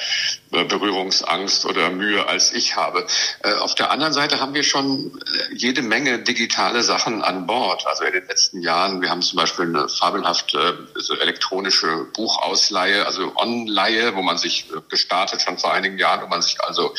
äh, 0.52 0.62
Berührungsangst 0.62 1.64
oder 1.64 1.90
Mühe 1.90 2.28
als 2.28 2.52
ich 2.52 2.76
habe. 2.76 3.04
Äh, 3.42 3.54
auf 3.54 3.74
der 3.74 3.90
anderen 3.90 4.12
Seite 4.12 4.38
haben 4.38 4.54
wir 4.54 4.62
schon 4.62 5.20
äh, 5.50 5.54
jede 5.54 5.82
Menge 5.82 6.20
digitale 6.20 6.84
Sachen 6.84 7.22
an 7.22 7.48
Bord. 7.48 7.84
Also 7.88 8.04
in 8.04 8.12
den 8.12 8.26
letzten 8.28 8.62
Jahren, 8.62 9.00
wir 9.02 9.10
haben 9.10 9.22
zum 9.22 9.38
Beispiel 9.38 9.64
eine 9.64 9.88
fabelhafte 9.88 10.86
elektronische 11.20 12.06
Buchausleihe, 12.14 13.04
also 13.04 13.32
Online, 13.34 14.14
wo 14.14 14.22
man 14.22 14.38
sich 14.38 14.66
gestartet 14.88 15.42
schon 15.42 15.58
vor 15.58 15.72
einigen 15.72 15.98
Jahren, 15.98 16.22
wo 16.22 16.28
man 16.28 16.40
sich 16.40 16.60
also 16.60 16.94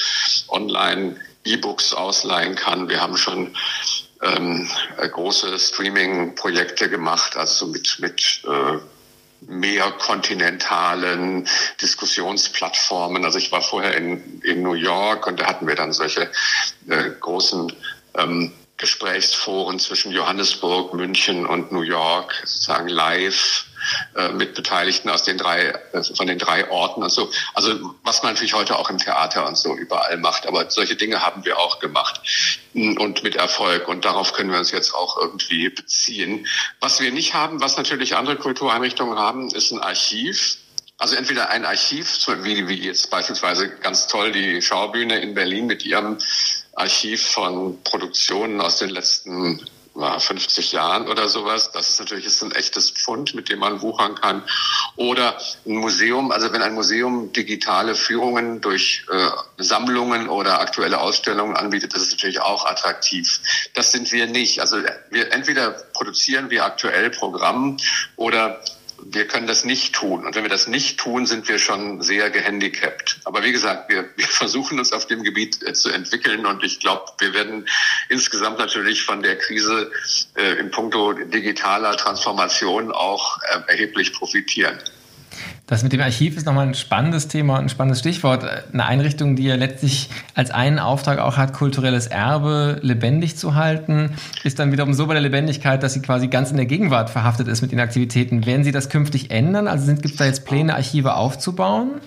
online 0.49 1.17
E-Books 1.47 1.93
ausleihen 1.93 2.55
kann. 2.55 2.89
Wir 2.89 3.01
haben 3.01 3.17
schon 3.17 3.55
ähm, 4.21 4.69
große 4.97 5.57
Streaming-Projekte 5.59 6.89
gemacht, 6.89 7.37
also 7.37 7.67
mit, 7.67 7.97
mit 7.99 8.41
äh, 8.45 8.77
mehr 9.41 9.91
kontinentalen 9.91 11.47
Diskussionsplattformen. 11.81 13.23
Also 13.23 13.37
ich 13.37 13.51
war 13.51 13.61
vorher 13.61 13.95
in, 13.95 14.41
in 14.41 14.63
New 14.63 14.73
York 14.73 15.27
und 15.27 15.39
da 15.39 15.45
hatten 15.45 15.67
wir 15.67 15.75
dann 15.75 15.93
solche 15.93 16.31
äh, 16.89 17.11
großen 17.19 17.71
ähm, 18.15 18.51
Gesprächsforen 18.77 19.79
zwischen 19.79 20.11
Johannesburg, 20.11 20.93
München 20.93 21.47
und 21.47 21.71
New 21.71 21.81
York, 21.81 22.33
sozusagen 22.45 22.87
live 22.87 23.65
äh, 24.15 24.29
mit 24.29 24.53
Beteiligten 24.53 25.09
aus 25.09 25.23
den 25.23 25.37
drei, 25.37 25.69
äh, 25.93 26.03
von 26.03 26.27
den 26.27 26.37
drei 26.37 26.69
Orten 26.69 27.01
und 27.01 27.09
so. 27.09 27.31
Also 27.55 27.95
was 28.03 28.21
man 28.21 28.33
natürlich 28.33 28.53
heute 28.53 28.77
auch 28.77 28.89
im 28.89 28.97
Theater 28.97 29.47
und 29.47 29.57
so 29.57 29.75
überall 29.75 30.17
macht. 30.17 30.45
Aber 30.45 30.69
solche 30.69 30.95
Dinge 30.95 31.25
haben 31.25 31.43
wir 31.45 31.57
auch 31.57 31.79
gemacht 31.79 32.21
und 32.73 33.23
mit 33.23 33.35
Erfolg. 33.35 33.87
Und 33.87 34.05
darauf 34.05 34.33
können 34.33 34.51
wir 34.51 34.59
uns 34.59 34.71
jetzt 34.71 34.93
auch 34.93 35.17
irgendwie 35.17 35.69
beziehen. 35.69 36.47
Was 36.79 36.99
wir 36.99 37.11
nicht 37.11 37.33
haben, 37.33 37.61
was 37.61 37.77
natürlich 37.77 38.15
andere 38.15 38.35
Kultureinrichtungen 38.35 39.17
haben, 39.17 39.49
ist 39.49 39.71
ein 39.71 39.81
Archiv. 39.81 40.57
Also 40.99 41.15
entweder 41.15 41.49
ein 41.49 41.63
Archiv, 41.63 42.17
wie, 42.41 42.67
wie 42.67 42.85
jetzt 42.85 43.09
beispielsweise 43.11 43.69
ganz 43.69 44.07
toll 44.07 44.31
die 44.31 44.61
Schaubühne 44.61 45.19
in 45.19 45.35
Berlin 45.35 45.67
mit 45.67 45.85
ihrem 45.85 46.17
Archiv 46.73 47.27
von 47.27 47.81
Produktionen 47.83 48.61
aus 48.61 48.77
den 48.77 48.89
letzten 48.89 49.61
50 49.97 50.71
Jahren 50.73 51.07
oder 51.07 51.27
sowas. 51.27 51.71
Das 51.71 51.89
ist 51.89 51.99
natürlich 51.99 52.25
ist 52.25 52.43
ein 52.43 52.51
echtes 52.51 52.91
Pfund, 52.91 53.33
mit 53.33 53.49
dem 53.49 53.59
man 53.59 53.81
wuchern 53.81 54.15
kann. 54.15 54.43
Oder 54.95 55.37
ein 55.65 55.75
Museum, 55.75 56.31
also 56.31 56.51
wenn 56.53 56.61
ein 56.61 56.73
Museum 56.75 57.33
digitale 57.33 57.95
Führungen 57.95 58.61
durch 58.61 59.05
äh, 59.11 59.29
Sammlungen 59.57 60.29
oder 60.29 60.59
aktuelle 60.59 60.99
Ausstellungen 60.99 61.55
anbietet, 61.55 61.95
das 61.95 62.03
ist 62.03 62.11
natürlich 62.11 62.41
auch 62.41 62.65
attraktiv. 62.65 63.39
Das 63.73 63.91
sind 63.91 64.11
wir 64.11 64.27
nicht. 64.27 64.61
Also 64.61 64.77
wir 65.09 65.31
entweder 65.31 65.71
produzieren 65.93 66.49
wir 66.49 66.65
aktuell 66.65 67.09
Programm 67.09 67.77
oder 68.17 68.61
wir 69.03 69.27
können 69.27 69.47
das 69.47 69.63
nicht 69.63 69.93
tun. 69.93 70.25
Und 70.25 70.35
wenn 70.35 70.43
wir 70.43 70.49
das 70.49 70.67
nicht 70.67 70.99
tun, 70.99 71.25
sind 71.25 71.47
wir 71.47 71.59
schon 71.59 72.01
sehr 72.01 72.29
gehandicapt. 72.29 73.19
Aber 73.25 73.43
wie 73.43 73.51
gesagt, 73.51 73.89
wir, 73.89 74.09
wir 74.15 74.27
versuchen 74.27 74.79
uns 74.79 74.93
auf 74.93 75.05
dem 75.07 75.23
Gebiet 75.23 75.61
äh, 75.63 75.73
zu 75.73 75.89
entwickeln 75.89 76.45
und 76.45 76.63
ich 76.63 76.79
glaube, 76.79 77.05
wir 77.19 77.33
werden 77.33 77.67
insgesamt 78.09 78.59
natürlich 78.59 79.03
von 79.03 79.21
der 79.21 79.37
Krise 79.37 79.91
äh, 80.35 80.59
in 80.59 80.71
puncto 80.71 81.13
digitaler 81.13 81.95
Transformation 81.97 82.91
auch 82.91 83.39
äh, 83.41 83.71
erheblich 83.71 84.13
profitieren. 84.13 84.77
Das 85.69 85.83
mit 85.83 85.91
dem 85.91 85.99
Archiv 85.99 86.37
ist 86.37 86.45
nochmal 86.45 86.65
ein 86.65 86.75
spannendes 86.75 87.27
Thema 87.27 87.55
und 87.55 87.65
ein 87.65 87.69
spannendes 87.69 87.99
Stichwort. 87.99 88.45
Eine 88.71 88.85
Einrichtung, 88.85 89.35
die 89.35 89.43
ja 89.43 89.55
letztlich 89.55 90.09
als 90.33 90.49
einen 90.49 90.79
Auftrag 90.79 91.19
auch 91.19 91.35
hat, 91.35 91.51
kulturelles 91.51 92.07
Erbe 92.07 92.79
lebendig 92.81 93.35
zu 93.35 93.53
halten, 93.53 94.15
ist 94.45 94.59
dann 94.59 94.71
wiederum 94.71 94.93
so 94.93 95.07
bei 95.07 95.13
der 95.13 95.21
Lebendigkeit, 95.21 95.83
dass 95.83 95.91
sie 95.91 96.01
quasi 96.01 96.29
ganz 96.29 96.51
in 96.51 96.55
der 96.55 96.67
Gegenwart 96.67 97.09
verhaftet 97.09 97.49
ist 97.49 97.61
mit 97.61 97.73
den 97.73 97.81
Aktivitäten. 97.81 98.45
Werden 98.45 98.63
Sie 98.63 98.71
das 98.71 98.87
künftig 98.87 99.29
ändern? 99.29 99.67
Also 99.67 99.93
gibt 99.93 100.05
es 100.05 100.15
da 100.15 100.23
jetzt 100.23 100.45
Pläne, 100.45 100.73
Archive 100.73 101.15
aufzubauen? 101.15 101.99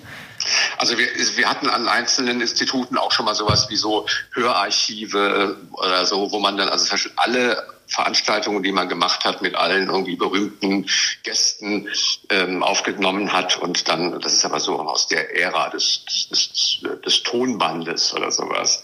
Also 0.79 0.97
wir, 0.97 1.07
wir 1.37 1.50
hatten 1.50 1.69
an 1.69 1.87
einzelnen 1.87 2.40
Instituten 2.40 2.97
auch 2.97 3.12
schon 3.12 3.26
mal 3.26 3.35
sowas 3.35 3.67
wie 3.69 3.76
so 3.76 4.07
Hörarchive 4.33 5.57
oder 5.73 6.07
so, 6.07 6.33
wo 6.33 6.38
man 6.38 6.57
dann 6.57 6.71
also 6.71 6.97
alle 7.17 7.62
Veranstaltungen, 7.91 8.63
die 8.63 8.73
man 8.73 8.89
gemacht 8.89 9.25
hat, 9.25 9.43
mit 9.43 9.55
allen 9.57 9.89
irgendwie 9.89 10.17
berühmten 10.17 10.87
Gästen 11.23 11.89
ähm, 12.31 12.63
aufgenommen 12.63 13.33
hat 13.33 13.59
und 13.59 13.89
dann, 13.89 14.19
das 14.21 14.33
ist 14.33 14.45
aber 14.45 14.61
so 14.61 14.79
aus 14.81 15.09
der 15.09 15.37
Ära 15.37 15.69
des, 15.71 16.05
des, 16.31 16.81
des 17.05 17.23
Tonbandes 17.23 18.15
oder 18.15 18.31
sowas. 18.31 18.83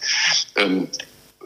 Ähm, 0.55 0.89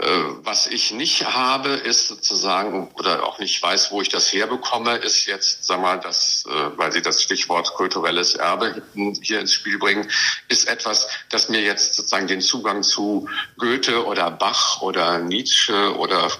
äh, 0.02 0.06
was 0.44 0.66
ich 0.66 0.92
nicht 0.92 1.26
habe, 1.26 1.70
ist 1.70 2.08
sozusagen, 2.08 2.90
oder 2.96 3.24
auch 3.24 3.38
nicht 3.38 3.62
weiß, 3.62 3.92
wo 3.92 4.02
ich 4.02 4.10
das 4.10 4.34
herbekomme, 4.34 4.96
ist 4.96 5.28
jetzt, 5.28 5.66
sag 5.66 5.80
mal, 5.80 6.00
das, 6.00 6.46
äh, 6.48 6.78
weil 6.78 6.92
Sie 6.92 7.04
das 7.04 7.22
Stichwort 7.22 7.74
kulturelles 7.76 8.34
Erbe 8.36 8.82
hier 9.22 9.40
ins 9.40 9.54
Spiel 9.54 9.78
bringen, 9.78 10.10
ist 10.48 10.68
etwas, 10.68 11.08
das 11.30 11.50
mir 11.50 11.62
jetzt 11.62 11.94
sozusagen 11.94 12.26
den 12.26 12.42
Zugang 12.42 12.82
zu 12.82 13.30
Goethe 13.58 14.06
oder 14.06 14.32
Bach 14.32 14.82
oder 14.82 15.20
Nietzsche 15.20 15.96
oder 15.98 16.32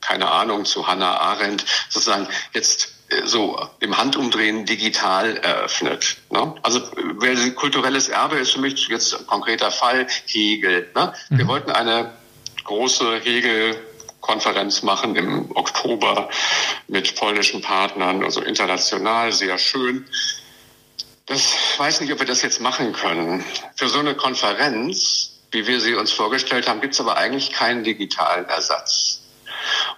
keine 0.00 0.30
Ahnung, 0.30 0.64
zu 0.64 0.86
Hannah 0.86 1.18
Arendt 1.18 1.64
sozusagen 1.88 2.28
jetzt 2.52 2.94
äh, 3.08 3.26
so 3.26 3.58
im 3.80 3.96
Handumdrehen 3.96 4.64
digital 4.64 5.36
eröffnet. 5.38 6.16
Ne? 6.30 6.54
Also 6.62 6.80
kulturelles 7.54 8.08
Erbe 8.08 8.36
ist 8.36 8.52
für 8.52 8.60
mich 8.60 8.88
jetzt 8.88 9.14
ein 9.14 9.26
konkreter 9.26 9.70
Fall 9.70 10.06
Hegel. 10.26 10.90
Ne? 10.94 11.12
Wir 11.30 11.44
mhm. 11.44 11.48
wollten 11.48 11.70
eine 11.70 12.12
große 12.64 13.20
Hegel-Konferenz 13.20 14.82
machen 14.82 15.16
im 15.16 15.54
Oktober 15.54 16.30
mit 16.88 17.14
polnischen 17.16 17.60
Partnern, 17.60 18.24
also 18.24 18.40
international 18.40 19.32
sehr 19.32 19.58
schön. 19.58 20.06
Das 21.26 21.54
weiß 21.78 22.00
nicht, 22.00 22.12
ob 22.12 22.18
wir 22.18 22.26
das 22.26 22.42
jetzt 22.42 22.60
machen 22.60 22.92
können. 22.92 23.44
Für 23.76 23.88
so 23.88 23.98
eine 23.98 24.14
Konferenz, 24.14 25.30
wie 25.52 25.66
wir 25.66 25.80
sie 25.80 25.94
uns 25.94 26.12
vorgestellt 26.12 26.68
haben, 26.68 26.80
gibt 26.80 26.94
es 26.94 27.00
aber 27.00 27.16
eigentlich 27.16 27.52
keinen 27.52 27.84
digitalen 27.84 28.46
Ersatz. 28.46 29.23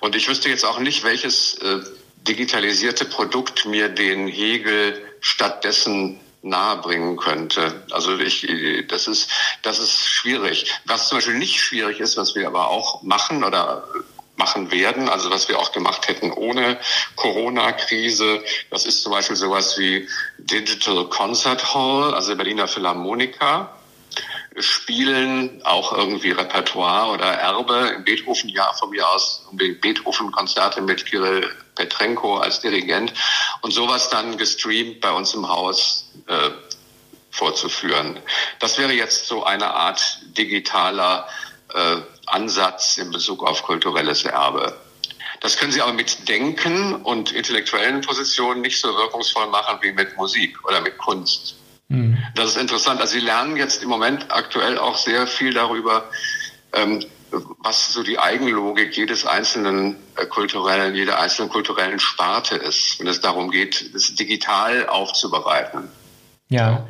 Und 0.01 0.15
ich 0.15 0.29
wüsste 0.29 0.49
jetzt 0.49 0.65
auch 0.65 0.79
nicht, 0.79 1.05
welches 1.05 1.55
äh, 1.59 1.81
digitalisierte 2.27 3.05
Produkt 3.05 3.67
mir 3.67 3.89
den 3.89 4.27
Hegel 4.27 5.01
stattdessen 5.21 6.21
nahebringen 6.43 7.17
könnte. 7.17 7.85
Also 7.91 8.19
ich, 8.19 8.47
das 8.89 9.09
ist, 9.09 9.31
das 9.63 9.79
ist 9.79 10.09
schwierig. 10.09 10.73
Was 10.85 11.09
zum 11.09 11.19
Beispiel 11.19 11.35
nicht 11.35 11.61
schwierig 11.61 12.01
ist, 12.01 12.17
was 12.17 12.35
wir 12.35 12.47
aber 12.47 12.69
auch 12.69 13.03
machen 13.03 13.43
oder 13.43 13.89
machen 14.37 14.71
werden, 14.71 15.09
also 15.09 15.31
was 15.31 15.49
wir 15.49 15.59
auch 15.59 15.73
gemacht 15.73 16.09
hätten 16.09 16.31
ohne 16.31 16.79
Corona-Krise, 17.17 18.45
das 18.71 18.85
ist 18.85 19.03
zum 19.03 19.13
Beispiel 19.13 19.37
sowas 19.37 19.79
wie 19.79 20.09
Digital 20.39 21.07
Concert 21.09 21.75
Hall, 21.75 22.15
also 22.15 22.37
Berliner 22.37 22.69
Philharmoniker 22.69 23.76
spielen 24.59 25.61
auch 25.65 25.93
irgendwie 25.93 26.31
Repertoire 26.31 27.13
oder 27.13 27.27
Erbe 27.27 27.93
im 27.97 28.05
Beethoven-Jahr 28.05 28.75
von 28.75 28.91
mir 28.91 29.09
aus, 29.09 29.47
Beethoven-Konzerte 29.53 30.81
mit 30.81 31.05
Kirill 31.07 31.51
Petrenko 31.75 32.39
als 32.39 32.61
Dirigent 32.61 33.13
und 33.61 33.73
sowas 33.73 34.09
dann 34.09 34.39
gestreamt 34.39 35.01
bei 35.01 35.13
uns 35.13 35.35
im 35.35 35.49
Haus 35.49 36.11
äh, 36.27 36.51
vorzuführen. 37.31 38.19
Das 38.59 38.79
wäre 38.79 38.93
jetzt 38.93 39.27
so 39.27 39.45
eine 39.45 39.75
Art 39.75 40.21
digitaler 40.39 41.29
äh, 41.75 41.97
Ansatz 42.27 42.97
in 42.97 43.11
Bezug 43.11 43.43
auf 43.43 43.63
kulturelles 43.63 44.25
Erbe. 44.25 44.81
Das 45.41 45.59
können 45.59 45.71
Sie 45.71 45.83
aber 45.83 45.93
mit 45.93 46.29
Denken 46.29 46.95
und 46.95 47.33
intellektuellen 47.33 48.01
Positionen 48.01 48.63
nicht 48.63 48.81
so 48.81 48.97
wirkungsvoll 48.97 49.49
machen 49.49 49.79
wie 49.83 49.93
mit 49.93 50.17
Musik 50.17 50.65
oder 50.65 50.81
mit 50.81 50.97
Kunst. 50.97 51.57
Mhm. 51.89 52.19
Das 52.35 52.51
ist 52.51 52.57
interessant. 52.57 53.01
Also 53.01 53.15
Sie 53.15 53.25
lernen 53.25 53.57
jetzt 53.57 53.83
im 53.83 53.89
Moment 53.89 54.31
aktuell 54.31 54.79
auch 54.79 54.97
sehr 54.97 55.27
viel 55.27 55.53
darüber, 55.55 56.11
ähm, 56.73 57.05
was 57.59 57.93
so 57.93 58.03
die 58.03 58.19
Eigenlogik 58.19 58.97
jedes 58.97 59.27
einzelnen 59.27 59.97
äh, 60.17 60.27
kulturellen, 60.27 60.95
jeder 60.95 61.19
einzelnen 61.19 61.51
kulturellen 61.51 61.99
Sparte 61.99 62.57
ist, 62.57 62.99
wenn 62.99 63.07
es 63.07 63.21
darum 63.21 63.51
geht, 63.51 63.95
das 63.95 64.15
digital 64.15 64.87
aufzubereiten. 64.89 65.89
Ja. 66.49 66.87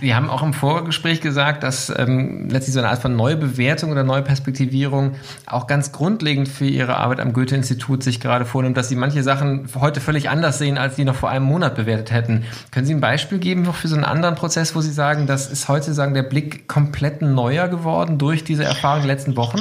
Sie 0.00 0.14
haben 0.14 0.30
auch 0.30 0.42
im 0.42 0.52
Vorgespräch 0.52 1.20
gesagt, 1.20 1.62
dass 1.62 1.92
ähm, 1.96 2.48
letztlich 2.48 2.74
so 2.74 2.80
eine 2.80 2.88
Art 2.88 3.02
von 3.02 3.16
Neubewertung 3.16 3.90
oder 3.90 4.04
Neuperspektivierung 4.04 5.16
auch 5.46 5.66
ganz 5.66 5.92
grundlegend 5.92 6.48
für 6.48 6.66
Ihre 6.66 6.96
Arbeit 6.96 7.20
am 7.20 7.32
Goethe-Institut 7.32 8.02
sich 8.02 8.20
gerade 8.20 8.44
vornimmt, 8.44 8.76
dass 8.76 8.88
Sie 8.88 8.96
manche 8.96 9.22
Sachen 9.22 9.68
heute 9.78 10.00
völlig 10.00 10.30
anders 10.30 10.58
sehen, 10.58 10.78
als 10.78 10.96
Sie 10.96 11.04
noch 11.04 11.16
vor 11.16 11.30
einem 11.30 11.44
Monat 11.44 11.74
bewertet 11.74 12.10
hätten. 12.10 12.44
Können 12.70 12.86
Sie 12.86 12.94
ein 12.94 13.00
Beispiel 13.00 13.38
geben 13.38 13.62
noch 13.62 13.74
für 13.74 13.88
so 13.88 13.96
einen 13.96 14.04
anderen 14.04 14.34
Prozess, 14.34 14.74
wo 14.74 14.80
Sie 14.80 14.92
sagen, 14.92 15.26
das 15.26 15.50
ist 15.50 15.68
heute 15.68 15.92
sagen 15.92 16.14
der 16.14 16.22
Blick 16.22 16.68
komplett 16.68 17.22
neuer 17.22 17.68
geworden 17.68 18.18
durch 18.18 18.44
diese 18.44 18.64
Erfahrung 18.64 19.00
der 19.00 19.08
letzten 19.08 19.36
Wochen? 19.36 19.60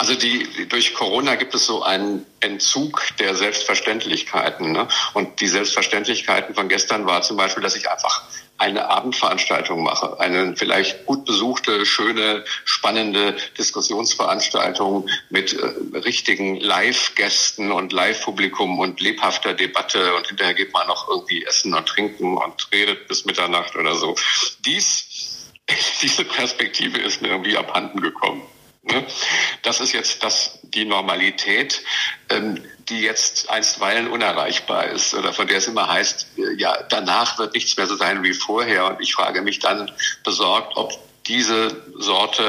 Also 0.00 0.14
die, 0.14 0.66
durch 0.66 0.94
Corona 0.94 1.34
gibt 1.34 1.54
es 1.54 1.66
so 1.66 1.82
einen 1.82 2.24
Entzug 2.40 3.02
der 3.18 3.34
Selbstverständlichkeiten. 3.34 4.72
Ne? 4.72 4.88
Und 5.12 5.42
die 5.42 5.46
Selbstverständlichkeiten 5.46 6.54
von 6.54 6.70
gestern 6.70 7.04
war 7.04 7.20
zum 7.20 7.36
Beispiel, 7.36 7.62
dass 7.62 7.76
ich 7.76 7.90
einfach 7.90 8.22
eine 8.56 8.88
Abendveranstaltung 8.88 9.82
mache, 9.82 10.18
eine 10.18 10.56
vielleicht 10.56 11.04
gut 11.04 11.26
besuchte, 11.26 11.84
schöne, 11.84 12.46
spannende 12.64 13.36
Diskussionsveranstaltung 13.58 15.06
mit 15.28 15.52
äh, 15.52 15.98
richtigen 15.98 16.58
Live-Gästen 16.58 17.70
und 17.70 17.92
Live-Publikum 17.92 18.78
und 18.78 19.02
lebhafter 19.02 19.52
Debatte 19.52 20.14
und 20.14 20.26
hinterher 20.28 20.54
geht 20.54 20.72
man 20.72 20.86
noch 20.86 21.10
irgendwie 21.10 21.44
essen 21.44 21.74
und 21.74 21.86
trinken 21.86 22.38
und 22.38 22.68
redet 22.72 23.06
bis 23.06 23.26
Mitternacht 23.26 23.76
oder 23.76 23.94
so. 23.96 24.14
Dies, 24.64 25.50
diese 26.00 26.24
Perspektive 26.24 27.00
ist 27.00 27.20
mir 27.20 27.28
irgendwie 27.28 27.58
abhanden 27.58 28.00
gekommen. 28.00 28.46
Ne? 28.92 29.06
Das 29.62 29.80
ist 29.80 29.92
jetzt 29.92 30.22
das, 30.22 30.58
die 30.62 30.84
Normalität, 30.84 31.82
ähm, 32.28 32.62
die 32.88 33.00
jetzt 33.00 33.50
einstweilen 33.50 34.08
unerreichbar 34.08 34.86
ist 34.86 35.14
oder 35.14 35.32
von 35.32 35.46
der 35.46 35.58
es 35.58 35.66
immer 35.66 35.88
heißt, 35.88 36.26
äh, 36.38 36.54
ja, 36.56 36.82
danach 36.88 37.38
wird 37.38 37.54
nichts 37.54 37.76
mehr 37.76 37.86
so 37.86 37.96
sein 37.96 38.22
wie 38.22 38.34
vorher. 38.34 38.86
Und 38.86 39.00
ich 39.00 39.14
frage 39.14 39.42
mich 39.42 39.58
dann 39.58 39.90
besorgt, 40.24 40.76
ob 40.76 41.09
diese 41.30 41.84
Sorte 41.96 42.42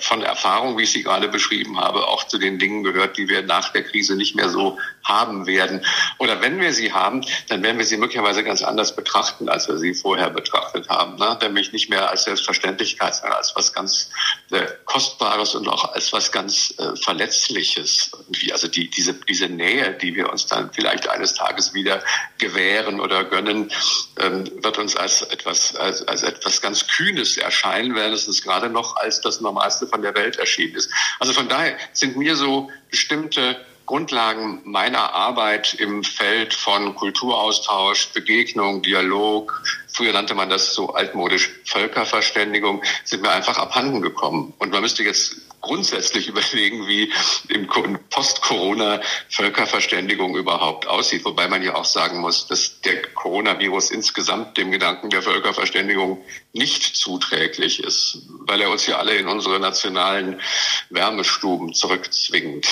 von 0.00 0.22
Erfahrung, 0.22 0.76
wie 0.76 0.82
ich 0.82 0.90
sie 0.90 1.04
gerade 1.04 1.28
beschrieben 1.28 1.78
habe, 1.78 2.08
auch 2.08 2.24
zu 2.24 2.36
den 2.36 2.58
Dingen 2.58 2.82
gehört, 2.82 3.16
die 3.16 3.28
wir 3.28 3.42
nach 3.42 3.68
der 3.68 3.84
Krise 3.84 4.16
nicht 4.16 4.34
mehr 4.34 4.48
so 4.48 4.76
haben 5.04 5.46
werden. 5.46 5.84
Oder 6.18 6.40
wenn 6.40 6.58
wir 6.58 6.72
sie 6.72 6.92
haben, 6.92 7.24
dann 7.48 7.62
werden 7.62 7.78
wir 7.78 7.84
sie 7.84 7.96
möglicherweise 7.96 8.42
ganz 8.42 8.62
anders 8.62 8.96
betrachten, 8.96 9.48
als 9.48 9.68
wir 9.68 9.78
sie 9.78 9.94
vorher 9.94 10.30
betrachtet 10.30 10.88
haben. 10.88 11.14
Ne? 11.16 11.38
Nämlich 11.42 11.72
nicht 11.72 11.90
mehr 11.90 12.10
als 12.10 12.24
Selbstverständlichkeit, 12.24 13.14
sondern 13.14 13.38
als 13.38 13.54
was 13.54 13.72
ganz 13.72 14.10
äh, 14.50 14.66
Kostbares 14.84 15.54
und 15.54 15.68
auch 15.68 15.92
als 15.92 16.12
was 16.12 16.32
ganz 16.32 16.74
äh, 16.78 16.96
Verletzliches. 16.96 18.10
Irgendwie. 18.18 18.52
Also 18.52 18.66
die, 18.66 18.90
diese, 18.90 19.14
diese 19.14 19.48
Nähe, 19.48 19.92
die 19.92 20.16
wir 20.16 20.30
uns 20.32 20.46
dann 20.46 20.72
vielleicht 20.72 21.08
eines 21.08 21.34
Tages 21.34 21.72
wieder 21.72 22.02
gewähren 22.38 22.98
oder 22.98 23.22
gönnen, 23.22 23.70
ähm, 24.18 24.50
wird 24.60 24.78
uns 24.78 24.96
als 24.96 25.22
etwas, 25.22 25.76
als, 25.76 26.02
als 26.08 26.24
etwas 26.24 26.60
ganz 26.60 26.88
Kühnes 26.88 27.36
erscheinen, 27.36 27.94
wenn 27.94 28.12
es 28.12 28.23
gerade 28.42 28.68
noch 28.68 28.96
als 28.96 29.20
das 29.20 29.40
Normalste 29.40 29.86
von 29.86 30.02
der 30.02 30.14
Welt 30.14 30.36
erschienen 30.36 30.74
ist. 30.74 30.90
Also 31.18 31.32
von 31.32 31.48
daher 31.48 31.76
sind 31.92 32.16
mir 32.16 32.36
so 32.36 32.70
bestimmte 32.90 33.56
Grundlagen 33.86 34.60
meiner 34.64 35.12
Arbeit 35.12 35.74
im 35.74 36.04
Feld 36.04 36.54
von 36.54 36.94
Kulturaustausch, 36.94 38.12
Begegnung, 38.14 38.80
Dialog, 38.82 39.62
früher 39.88 40.12
nannte 40.12 40.34
man 40.34 40.48
das 40.48 40.74
so 40.74 40.94
altmodisch 40.94 41.50
Völkerverständigung, 41.66 42.82
sind 43.04 43.22
mir 43.22 43.30
einfach 43.30 43.58
abhanden 43.58 44.00
gekommen. 44.00 44.54
Und 44.58 44.72
man 44.72 44.80
müsste 44.80 45.02
jetzt 45.02 45.36
grundsätzlich 45.64 46.28
überlegen, 46.34 46.86
wie 46.86 47.12
im 47.48 47.66
Post-Corona 48.10 49.00
Völkerverständigung 49.28 50.36
überhaupt 50.36 50.86
aussieht. 50.86 51.24
Wobei 51.24 51.48
man 51.48 51.62
ja 51.62 51.74
auch 51.74 51.84
sagen 51.84 52.20
muss, 52.20 52.46
dass 52.46 52.80
der 52.82 53.02
Coronavirus 53.14 53.90
insgesamt 53.90 54.56
dem 54.56 54.70
Gedanken 54.70 55.10
der 55.10 55.22
Völkerverständigung 55.22 56.22
nicht 56.52 56.96
zuträglich 56.96 57.82
ist, 57.82 58.18
weil 58.46 58.60
er 58.60 58.70
uns 58.70 58.86
ja 58.86 58.98
alle 58.98 59.16
in 59.16 59.26
unsere 59.26 59.58
nationalen 59.58 60.40
Wärmestuben 60.90 61.74
zurückzwingt. 61.74 62.68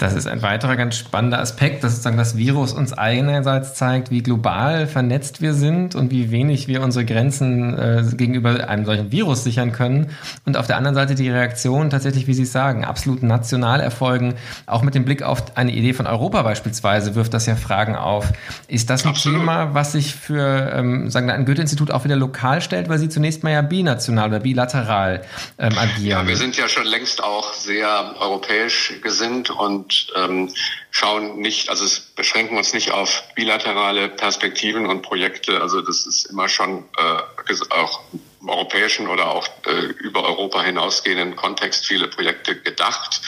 Das 0.00 0.14
ist 0.14 0.26
ein 0.26 0.40
weiterer 0.40 0.76
ganz 0.76 0.96
spannender 0.96 1.40
Aspekt, 1.40 1.84
dass 1.84 1.92
sozusagen 1.92 2.16
das 2.16 2.34
Virus 2.34 2.72
uns 2.72 2.94
einerseits 2.94 3.74
zeigt, 3.74 4.10
wie 4.10 4.22
global 4.22 4.86
vernetzt 4.86 5.42
wir 5.42 5.52
sind 5.52 5.94
und 5.94 6.10
wie 6.10 6.30
wenig 6.30 6.68
wir 6.68 6.80
unsere 6.80 7.04
Grenzen 7.04 7.78
äh, 7.78 8.02
gegenüber 8.16 8.66
einem 8.66 8.86
solchen 8.86 9.12
Virus 9.12 9.44
sichern 9.44 9.72
können. 9.72 10.10
Und 10.46 10.56
auf 10.56 10.66
der 10.66 10.78
anderen 10.78 10.94
Seite 10.94 11.14
die 11.14 11.28
Reaktion 11.28 11.90
tatsächlich, 11.90 12.26
wie 12.26 12.32
Sie 12.32 12.46
sagen, 12.46 12.82
absolut 12.82 13.22
national 13.22 13.80
erfolgen. 13.80 14.36
Auch 14.64 14.80
mit 14.80 14.94
dem 14.94 15.04
Blick 15.04 15.22
auf 15.22 15.58
eine 15.58 15.70
Idee 15.70 15.92
von 15.92 16.06
Europa 16.06 16.40
beispielsweise 16.44 17.14
wirft 17.14 17.34
das 17.34 17.44
ja 17.44 17.54
Fragen 17.54 17.94
auf. 17.94 18.32
Ist 18.68 18.88
das 18.88 19.04
ein 19.04 19.10
absolut. 19.10 19.40
Thema, 19.40 19.74
was 19.74 19.92
sich 19.92 20.14
für 20.14 20.72
ähm, 20.74 21.10
sagen 21.10 21.26
wir, 21.26 21.34
ein 21.34 21.44
Goethe-Institut 21.44 21.90
auch 21.90 22.04
wieder 22.04 22.16
lokal 22.16 22.62
stellt, 22.62 22.88
weil 22.88 22.98
Sie 22.98 23.10
zunächst 23.10 23.44
mal 23.44 23.52
ja 23.52 23.60
binational 23.60 24.28
oder 24.28 24.40
bilateral 24.40 25.20
ähm, 25.58 25.76
agieren? 25.76 26.22
Ja, 26.22 26.26
wir 26.26 26.38
sind 26.38 26.56
ja 26.56 26.68
schon 26.68 26.86
längst 26.86 27.22
auch 27.22 27.52
sehr 27.52 28.14
europäisch 28.18 28.94
gesinnt 29.02 29.50
und 29.50 29.89
und 29.90 30.12
ähm, 30.16 30.54
schauen 30.90 31.40
nicht, 31.40 31.68
also 31.68 31.84
es 31.84 32.00
beschränken 32.00 32.56
uns 32.56 32.72
nicht 32.72 32.92
auf 32.92 33.24
bilaterale 33.34 34.08
Perspektiven 34.08 34.86
und 34.86 35.02
Projekte. 35.02 35.60
Also 35.60 35.80
das 35.80 36.06
ist 36.06 36.26
immer 36.26 36.48
schon 36.48 36.84
äh, 36.96 37.54
auch 37.70 38.00
im 38.40 38.48
europäischen 38.48 39.08
oder 39.08 39.30
auch 39.30 39.48
äh, 39.66 39.86
über 39.98 40.24
Europa 40.24 40.62
hinausgehenden 40.62 41.36
Kontext 41.36 41.86
viele 41.86 42.06
Projekte 42.06 42.60
gedacht. 42.60 43.20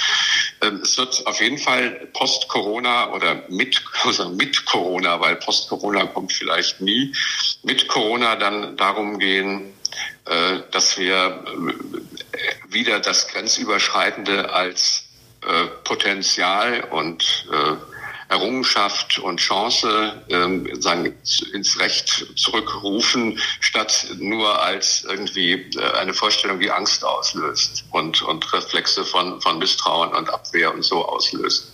Ähm, 0.62 0.80
es 0.82 0.96
wird 0.96 1.26
auf 1.26 1.40
jeden 1.40 1.58
Fall 1.58 2.08
post-Corona 2.12 3.12
oder 3.12 3.42
mit, 3.48 3.82
also 4.04 4.28
mit 4.30 4.64
Corona, 4.64 5.20
weil 5.20 5.36
post-Corona 5.36 6.06
kommt 6.06 6.32
vielleicht 6.32 6.80
nie, 6.80 7.12
mit 7.62 7.88
Corona 7.88 8.36
dann 8.36 8.76
darum 8.76 9.18
gehen, 9.18 9.74
äh, 10.26 10.60
dass 10.70 10.96
wir 10.96 11.44
äh, 11.44 12.72
wieder 12.72 13.00
das 13.00 13.28
Grenzüberschreitende 13.28 14.52
als 14.52 15.01
Potenzial 15.84 16.84
und 16.90 17.46
äh, 17.52 17.91
Errungenschaft 18.32 19.18
und 19.18 19.38
Chance 19.38 20.24
ähm, 20.30 20.80
sagen, 20.80 21.14
ins 21.52 21.78
Recht 21.78 22.26
zurückrufen, 22.34 23.38
statt 23.60 24.06
nur 24.18 24.62
als 24.62 25.04
irgendwie 25.06 25.52
äh, 25.52 25.92
eine 25.98 26.14
Vorstellung, 26.14 26.58
die 26.58 26.70
Angst 26.70 27.04
auslöst 27.04 27.84
und, 27.90 28.22
und 28.22 28.50
Reflexe 28.54 29.04
von, 29.04 29.40
von 29.42 29.58
Misstrauen 29.58 30.14
und 30.14 30.30
Abwehr 30.30 30.72
und 30.72 30.82
so 30.82 31.04
auslöst. 31.04 31.72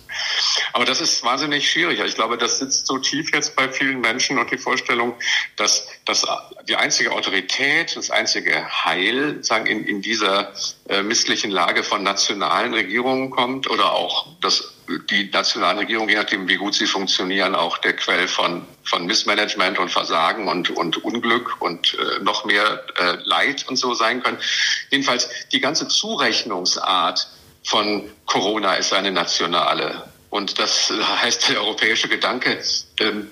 Aber 0.73 0.83
das 0.85 0.99
ist 0.99 1.23
wahnsinnig 1.23 1.69
schwierig. 1.69 2.01
Ich 2.01 2.15
glaube, 2.15 2.37
das 2.37 2.59
sitzt 2.59 2.87
so 2.87 2.97
tief 2.97 3.31
jetzt 3.33 3.55
bei 3.55 3.69
vielen 3.69 4.01
Menschen 4.01 4.37
und 4.37 4.51
die 4.51 4.57
Vorstellung, 4.57 5.15
dass, 5.55 5.87
dass 6.05 6.25
die 6.67 6.75
einzige 6.75 7.13
Autorität, 7.13 7.95
das 7.95 8.09
einzige 8.09 8.67
Heil 8.85 9.43
sagen, 9.43 9.65
in, 9.65 9.85
in 9.85 10.01
dieser 10.01 10.51
äh, 10.89 11.03
misslichen 11.03 11.51
Lage 11.51 11.83
von 11.83 12.03
nationalen 12.03 12.73
Regierungen 12.73 13.29
kommt 13.29 13.69
oder 13.69 13.93
auch 13.93 14.27
dass 14.41 14.73
die 15.09 15.29
nationalen 15.31 15.77
Regierungen, 15.77 16.09
je 16.09 16.15
nachdem, 16.15 16.47
wie 16.47 16.57
gut 16.57 16.73
sie 16.73 16.87
funktionieren, 16.87 17.55
auch 17.55 17.77
der 17.77 17.95
Quell 17.95 18.27
von, 18.27 18.65
von 18.83 19.05
Missmanagement 19.05 19.79
und 19.79 19.89
Versagen 19.89 20.47
und, 20.47 20.69
und 20.71 21.03
Unglück 21.03 21.61
und 21.61 21.95
äh, 21.95 22.23
noch 22.23 22.45
mehr 22.45 22.83
äh, 22.97 23.17
Leid 23.23 23.65
und 23.67 23.77
so 23.77 23.93
sein 23.93 24.23
können. 24.23 24.37
Jedenfalls 24.89 25.29
die 25.51 25.59
ganze 25.59 25.87
Zurechnungsart 25.87 27.27
von 27.63 28.09
Corona 28.25 28.75
ist 28.75 28.93
eine 28.93 29.11
nationale. 29.11 30.03
Und 30.29 30.59
das 30.59 30.91
heißt, 31.21 31.49
der 31.49 31.61
europäische 31.61 32.07
Gedanke 32.07 32.61
ähm, 32.99 33.29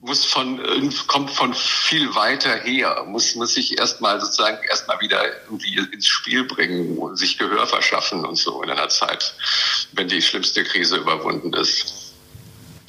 muss 0.00 0.24
von, 0.24 0.60
kommt 1.06 1.30
von 1.30 1.54
viel 1.54 2.14
weiter 2.14 2.56
her, 2.56 3.04
muss, 3.06 3.34
muss 3.34 3.54
sich 3.54 3.78
erstmal 3.78 4.20
sozusagen 4.20 4.58
erstmal 4.68 5.00
wieder 5.00 5.22
irgendwie 5.44 5.78
ins 5.92 6.06
Spiel 6.06 6.44
bringen 6.44 6.98
und 6.98 7.16
sich 7.16 7.38
Gehör 7.38 7.66
verschaffen 7.66 8.24
und 8.24 8.36
so 8.36 8.62
in 8.62 8.70
einer 8.70 8.88
Zeit, 8.88 9.34
wenn 9.92 10.08
die 10.08 10.22
schlimmste 10.22 10.64
Krise 10.64 10.96
überwunden 10.96 11.52
ist. 11.52 12.09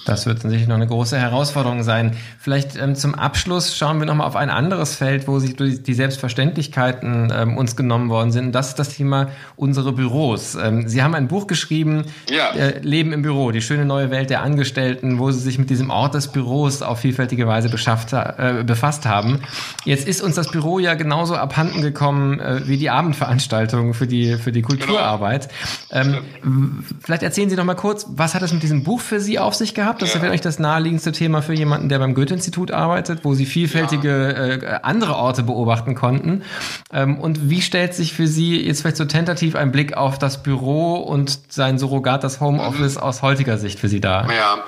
Das 0.06 0.26
wird 0.26 0.42
sicherlich 0.42 0.68
noch 0.68 0.76
eine 0.76 0.88
große 0.88 1.18
Herausforderung 1.18 1.84
sein. 1.84 2.16
Vielleicht 2.40 2.76
ähm, 2.76 2.96
zum 2.96 3.16
Abschluss 3.16 3.78
schauen 3.78 4.00
wir 4.00 4.06
nochmal 4.06 4.28
auf 4.28 4.36
ein 4.36 4.50
anderes 4.50 4.96
Feld, 4.96 5.28
wo 5.28 5.40
sich 5.40 5.56
die 5.56 5.94
Selbstverständlichkeiten 5.94 7.32
ähm, 7.36 7.58
uns 7.58 7.76
genommen 7.76 8.10
worden 8.10 8.32
sind. 8.32 8.54
das 8.54 8.70
ist 8.70 8.80
das 8.80 8.90
Thema 8.90 9.30
unsere 9.56 9.92
Büros. 9.94 10.56
Ähm, 10.56 10.88
Sie 10.88 11.04
haben 11.04 11.14
ein 11.14 11.28
Buch 11.28 11.46
geschrieben, 11.46 12.06
ja. 12.30 12.52
äh, 12.52 12.80
Leben 12.80 13.14
im 13.14 13.22
Büro, 13.22 13.52
die 13.52 13.62
schöne 13.62 13.86
neue 13.86 14.10
Welt 14.10 14.30
der 14.30 14.42
Angestellten, 14.42 15.20
wo 15.20 15.32
Sie 15.32 15.40
sich 15.40 15.60
mit 15.60 15.70
diesem 15.70 15.90
Ort 15.92 16.16
des 16.16 16.30
Büros 16.30 16.82
auf 16.82 17.00
vielfältige 17.00 17.48
Weise 17.48 17.70
beschafft, 17.70 18.14
äh, 18.14 18.64
befasst 18.66 19.06
haben. 19.06 19.42
Jetzt 19.86 20.08
ist 20.08 20.22
uns 20.22 20.36
das 20.36 20.50
Büro 20.50 20.80
ja 20.80 20.96
genauso 20.96 21.36
abhanden 21.36 21.82
gekommen 21.82 22.40
äh, 22.40 22.68
wie 22.68 22.78
die 22.78 22.90
Abendveranstaltung 22.90 23.94
für 23.94 24.08
die, 24.08 24.36
für 24.38 24.52
die 24.52 24.64
Kulturarbeit. 24.64 25.50
Genau. 25.90 26.18
Ähm, 26.44 26.86
vielleicht 27.02 27.24
erzählen 27.24 27.50
Sie 27.50 27.56
noch 27.56 27.66
mal 27.66 27.76
kurz, 27.76 28.08
was 28.10 28.34
hat 28.34 28.42
es 28.42 28.52
mit 28.52 28.64
diesem 28.64 28.84
Buch 28.84 29.00
für 29.00 29.20
Sie 29.20 29.38
auf 29.38 29.54
sich 29.54 29.76
gehabt? 29.76 29.91
Gehabt. 29.92 30.02
Das 30.02 30.10
ja. 30.10 30.16
ist 30.16 30.22
vielleicht 30.22 30.46
das 30.46 30.60
naheliegendste 30.60 31.12
Thema 31.12 31.42
für 31.42 31.54
jemanden, 31.54 31.90
der 31.90 32.00
beim 32.00 32.14
Goethe-Institut 32.14 32.72
arbeitet, 32.72 33.24
wo 33.24 33.34
Sie 33.34 33.46
vielfältige 33.46 34.60
ja. 34.62 34.76
äh, 34.76 34.80
andere 34.84 35.16
Orte 35.16 35.44
beobachten 35.44 35.96
konnten. 35.96 36.44
Ähm, 36.92 37.20
und 37.20 37.50
wie 37.50 37.62
stellt 37.62 37.94
sich 37.94 38.14
für 38.14 38.28
Sie 38.28 38.60
jetzt 38.62 38.82
vielleicht 38.82 38.98
so 38.98 39.06
tentativ 39.06 39.56
ein 39.56 39.72
Blick 39.72 39.96
auf 39.96 40.18
das 40.18 40.44
Büro 40.44 40.96
und 40.96 41.40
sein 41.50 41.78
Surrogat, 41.78 42.24
das 42.24 42.40
Homeoffice 42.40 42.96
mhm. 42.96 43.02
aus 43.02 43.22
heutiger 43.22 43.58
Sicht 43.58 43.80
für 43.80 43.90
Sie 43.90 44.02
da? 44.02 44.28
Ja. 44.32 44.64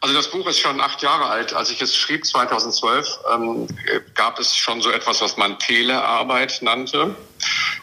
Also 0.00 0.14
das 0.14 0.30
Buch 0.30 0.46
ist 0.46 0.60
schon 0.60 0.80
acht 0.80 1.02
Jahre 1.02 1.24
alt. 1.24 1.54
Als 1.54 1.70
ich 1.70 1.82
es 1.82 1.96
schrieb, 1.96 2.24
2012, 2.24 3.18
ähm, 3.34 3.66
gab 4.14 4.38
es 4.38 4.56
schon 4.56 4.80
so 4.80 4.90
etwas, 4.90 5.20
was 5.20 5.36
man 5.36 5.58
Telearbeit 5.58 6.60
nannte. 6.62 7.16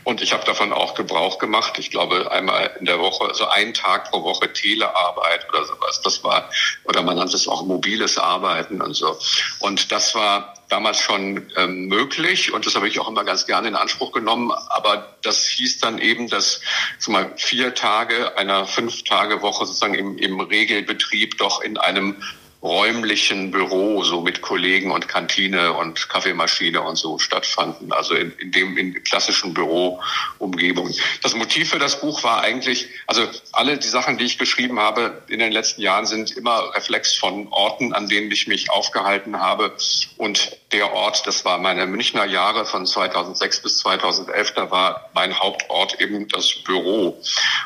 Und 0.04 0.22
ich 0.22 0.34
habe 0.34 0.46
davon 0.46 0.72
auch 0.72 0.94
Gebrauch 0.94 1.40
gemacht. 1.40 1.80
Ich 1.80 1.90
glaube, 1.90 2.32
einmal 2.32 2.76
in 2.80 2.86
der 2.86 3.00
Woche, 3.00 3.26
also 3.26 3.48
ein 3.48 3.74
Tag 3.74 4.12
pro 4.12 4.24
Woche 4.24 4.54
Telearbeit 4.54 5.48
oder 5.50 5.66
sowas. 5.66 6.02
Das 6.04 6.24
war, 6.24 6.50
oder 6.84 7.02
man 7.02 7.18
nannte 7.18 7.36
es 7.36 7.48
auch 7.48 7.66
mobiles 7.66 8.18
Arbeiten 8.18 8.82
und 8.82 8.94
so. 8.94 9.18
Und 9.60 9.92
das 9.92 10.14
war 10.14 10.54
damals 10.70 11.00
schon 11.00 11.52
ähm, 11.58 11.88
möglich 11.88 12.54
und 12.54 12.66
das 12.66 12.76
habe 12.76 12.88
ich 12.88 13.00
auch 13.00 13.08
immer 13.08 13.24
ganz 13.24 13.46
gerne 13.46 13.68
in 13.68 13.76
Anspruch 13.76 14.12
genommen. 14.12 14.52
Aber 14.52 15.16
das 15.22 15.46
hieß 15.48 15.80
dann 15.80 16.00
eben, 16.00 16.30
dass 16.30 16.62
sag 17.00 17.12
mal, 17.12 17.34
vier 17.38 17.74
Tage 17.74 18.38
einer 18.38 18.66
Fünf-Tage-Woche 18.66 19.66
sozusagen 19.66 19.96
im, 19.96 20.18
im 20.18 20.40
Regelbetrieb 20.40 21.38
doch 21.38 21.62
in 21.62 21.78
einem 21.78 22.22
räumlichen 22.66 23.52
Büro, 23.52 24.04
so 24.04 24.22
mit 24.22 24.42
Kollegen 24.42 24.90
und 24.90 25.08
Kantine 25.08 25.74
und 25.74 26.10
Kaffeemaschine 26.10 26.82
und 26.82 26.96
so 26.96 27.20
stattfanden, 27.20 27.94
also 27.94 28.16
in, 28.16 28.32
in 28.40 28.52
dem 28.52 28.76
in 28.76 29.04
klassischen 29.04 29.54
Büroumgebungen. 29.54 30.96
Das 31.22 31.36
Motiv 31.36 31.70
für 31.70 31.78
das 31.78 32.02
Buch 32.02 32.24
war 32.24 32.42
eigentlich, 32.42 32.88
also 33.06 33.28
alle 33.52 33.78
die 33.78 33.88
Sachen, 33.88 34.18
die 34.18 34.26
ich 34.26 34.40
geschrieben 34.40 34.80
habe 34.80 35.22
in 35.28 35.38
den 35.38 35.52
letzten 35.52 35.84
Jahren, 35.84 36.08
sind 36.08 36.32
immer 36.32 36.74
Reflex 36.74 37.14
von 37.14 37.50
Orten, 37.52 37.94
an 37.94 38.10
denen 38.10 38.32
ich 38.32 38.48
mich 38.48 38.72
aufgehalten 38.72 39.40
habe. 39.40 39.76
Und 40.18 40.58
der 40.72 40.92
Ort, 40.92 41.28
das 41.28 41.46
war 41.46 41.60
meine 41.60 41.86
Münchner 41.86 42.26
Jahre 42.26 42.66
von 42.66 42.88
2006 42.88 43.62
bis 43.62 43.78
2011, 43.78 44.54
da 44.54 44.72
war 44.72 45.12
mein 45.14 45.40
Hauptort 45.40 46.02
eben 46.02 46.28
das 46.30 46.52
Büro 46.64 47.22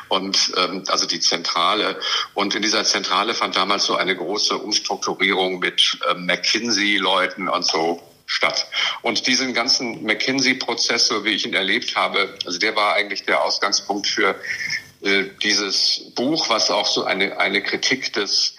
und 0.08 0.52
ähm, 0.58 0.84
also 0.88 1.06
die 1.06 1.20
Zentrale. 1.20 1.98
Und 2.34 2.54
in 2.54 2.60
dieser 2.60 2.84
Zentrale 2.84 3.32
fand 3.32 3.56
damals 3.56 3.86
so 3.86 3.96
eine 3.96 4.14
große 4.14 4.58
Umstellung 4.58 4.89
Umstrukturierung 4.90 5.58
mit 5.58 5.98
äh, 6.08 6.14
McKinsey-Leuten 6.14 7.48
und 7.48 7.64
so 7.64 8.02
statt. 8.26 8.66
Und 9.02 9.26
diesen 9.26 9.54
ganzen 9.54 10.04
McKinsey-Prozess, 10.04 11.06
so 11.06 11.24
wie 11.24 11.30
ich 11.30 11.46
ihn 11.46 11.54
erlebt 11.54 11.96
habe, 11.96 12.34
also 12.44 12.58
der 12.58 12.76
war 12.76 12.94
eigentlich 12.94 13.24
der 13.24 13.42
Ausgangspunkt 13.42 14.06
für 14.06 14.36
äh, 15.02 15.24
dieses 15.42 16.12
Buch, 16.14 16.48
was 16.48 16.70
auch 16.70 16.86
so 16.86 17.04
eine, 17.04 17.38
eine 17.38 17.62
Kritik 17.62 18.12
des 18.12 18.54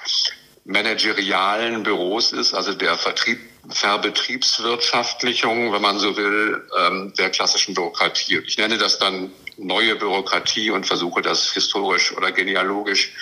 managerialen 0.65 1.83
Büros 1.83 2.33
ist, 2.33 2.53
also 2.53 2.73
der 2.73 2.97
Vertrieb, 2.97 3.39
Verbetriebswirtschaftlichung, 3.69 5.71
wenn 5.71 5.81
man 5.81 5.99
so 5.99 6.17
will, 6.17 6.67
ähm, 6.79 7.13
der 7.17 7.29
klassischen 7.29 7.73
Bürokratie. 7.73 8.39
Ich 8.45 8.57
nenne 8.57 8.77
das 8.77 8.99
dann 8.99 9.31
neue 9.57 9.95
Bürokratie 9.95 10.71
und 10.71 10.85
versuche 10.85 11.21
das 11.21 11.53
historisch 11.53 12.15
oder 12.15 12.31
genealogisch 12.31 13.13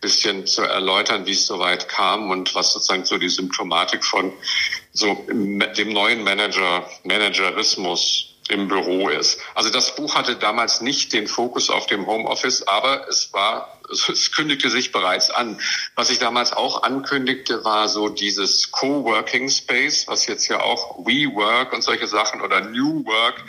bisschen 0.00 0.46
zu 0.46 0.62
erläutern, 0.62 1.26
wie 1.26 1.32
es 1.32 1.46
soweit 1.46 1.88
kam 1.88 2.30
und 2.30 2.54
was 2.54 2.72
sozusagen 2.72 3.04
so 3.04 3.18
die 3.18 3.28
Symptomatik 3.28 4.04
von 4.04 4.32
so 4.92 5.26
dem 5.28 5.92
neuen 5.92 6.24
Manager, 6.24 6.88
Managerismus 7.04 8.34
im 8.48 8.68
Büro 8.68 9.08
ist. 9.08 9.40
Also 9.54 9.70
das 9.70 9.96
Buch 9.96 10.14
hatte 10.14 10.36
damals 10.36 10.80
nicht 10.80 11.12
den 11.12 11.26
Fokus 11.26 11.70
auf 11.70 11.86
dem 11.86 12.06
Homeoffice, 12.06 12.66
aber 12.68 13.08
es 13.08 13.32
war, 13.32 13.73
es 13.90 14.32
kündigte 14.32 14.70
sich 14.70 14.92
bereits 14.92 15.30
an. 15.30 15.60
Was 15.94 16.10
ich 16.10 16.18
damals 16.18 16.52
auch 16.52 16.82
ankündigte, 16.82 17.64
war 17.64 17.88
so 17.88 18.08
dieses 18.08 18.70
Coworking 18.70 19.48
Space, 19.48 20.06
was 20.08 20.26
jetzt 20.26 20.48
ja 20.48 20.60
auch 20.60 20.98
WeWork 21.04 21.72
und 21.72 21.82
solche 21.82 22.06
Sachen 22.06 22.40
oder 22.40 22.60
New 22.60 23.04
Work, 23.04 23.42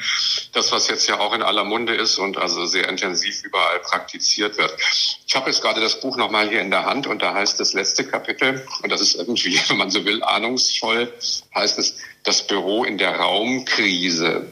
das 0.53 0.71
was 0.71 0.87
jetzt 0.87 1.07
ja 1.07 1.19
auch 1.19 1.33
in 1.33 1.41
aller 1.41 1.63
Munde 1.63 1.95
ist 1.95 2.17
und 2.17 2.37
also 2.37 2.65
sehr 2.65 2.89
intensiv 2.89 3.43
überall 3.43 3.79
praktiziert 3.79 4.57
wird. 4.57 4.75
Ich 5.27 5.35
habe 5.35 5.49
jetzt 5.49 5.61
gerade 5.61 5.81
das 5.81 5.99
Buch 5.99 6.17
nochmal 6.17 6.49
hier 6.49 6.61
in 6.61 6.71
der 6.71 6.85
Hand 6.85 7.07
und 7.07 7.21
da 7.21 7.33
heißt 7.33 7.59
das 7.59 7.73
letzte 7.73 8.05
Kapitel, 8.05 8.65
und 8.83 8.91
das 8.91 9.01
ist 9.01 9.15
irgendwie, 9.15 9.59
wenn 9.67 9.77
man 9.77 9.89
so 9.89 10.05
will, 10.05 10.23
ahnungsvoll, 10.23 11.11
heißt 11.53 11.79
es, 11.79 11.97
das 12.23 12.45
Büro 12.47 12.83
in 12.83 12.97
der 12.97 13.17
Raumkrise 13.17 14.47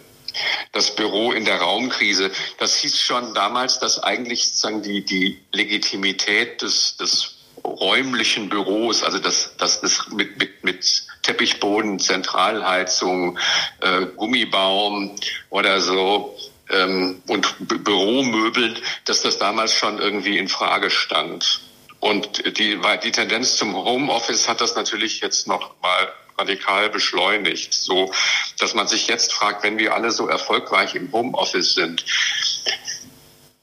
das 0.72 0.96
Büro 0.96 1.32
in 1.32 1.46
der 1.46 1.58
Raumkrise. 1.58 2.32
Das 2.58 2.78
hieß 2.78 3.00
schon 3.00 3.34
damals, 3.34 3.80
dass 3.80 4.02
eigentlich 4.02 4.46
sozusagen 4.46 4.82
die, 4.82 5.04
die 5.06 5.39
Legitimität 5.52 6.62
des, 6.62 6.98
des 6.98 7.36
räumlichen 7.63 8.50
Büros, 8.50 9.04
also 9.04 9.19
das, 9.19 9.56
das 9.58 9.78
ist 9.78 10.12
mit, 10.12 10.38
mit, 10.38 10.63
mit 10.63 11.06
Teppichboden, 11.22 12.00
Zentralheizung, 12.00 13.39
äh, 13.80 14.06
Gummibaum 14.17 15.15
oder 15.50 15.80
so 15.80 16.38
ähm, 16.69 17.22
und 17.28 17.56
Büromöbeln, 17.60 18.78
dass 19.06 19.22
das 19.22 19.38
damals 19.38 19.74
schon 19.74 20.00
irgendwie 20.00 20.38
in 20.38 20.50
Frage 20.50 20.89
stand. 20.89 21.62
Und 22.00 22.58
die, 22.58 22.78
die 23.04 23.12
Tendenz 23.12 23.56
zum 23.56 23.76
Homeoffice 23.76 24.50
hat 24.50 24.60
das 24.60 24.76
natürlich 24.76 25.22
jetzt 25.22 25.48
noch 25.48 25.76
mal 25.82 26.13
radikal 26.38 26.89
beschleunigt, 26.89 27.74
so 27.74 28.12
dass 28.60 28.74
man 28.74 28.88
sich 28.88 29.08
jetzt 29.08 29.34
fragt, 29.34 29.63
wenn 29.63 29.78
wir 29.78 29.93
alle 29.93 30.12
so 30.12 30.28
erfolgreich 30.28 30.96
im 30.96 31.12
Homeoffice 31.12 31.74
sind, 31.76 32.06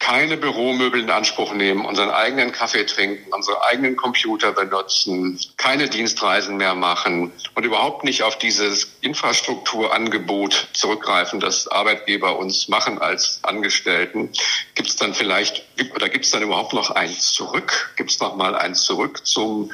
keine 0.00 0.38
Büromöbel 0.38 1.02
in 1.02 1.10
Anspruch 1.10 1.52
nehmen, 1.52 1.84
unseren 1.84 2.10
eigenen 2.10 2.52
Kaffee 2.52 2.84
trinken, 2.84 3.32
unsere 3.32 3.62
eigenen 3.62 3.96
Computer 3.96 4.50
benutzen, 4.50 5.38
keine 5.58 5.88
Dienstreisen 5.88 6.56
mehr 6.56 6.74
machen 6.74 7.32
und 7.54 7.64
überhaupt 7.64 8.02
nicht 8.02 8.22
auf 8.22 8.36
dieses 8.36 8.96
Infrastrukturangebot 9.02 10.68
zurückgreifen, 10.72 11.38
das 11.38 11.68
Arbeitgeber 11.68 12.38
uns 12.38 12.66
machen 12.68 12.98
als 12.98 13.40
Angestellten, 13.42 14.30
gibt 14.74 14.88
es 14.88 14.96
dann 14.96 15.14
vielleicht 15.14 15.64
oder 15.94 16.08
gibt 16.08 16.24
es 16.24 16.30
dann 16.30 16.42
überhaupt 16.42 16.72
noch 16.72 16.90
eins 16.90 17.32
zurück? 17.32 17.92
Gibt 17.96 18.10
es 18.10 18.20
noch 18.20 18.34
mal 18.34 18.56
eins 18.56 18.82
zurück 18.82 19.26
zum 19.26 19.70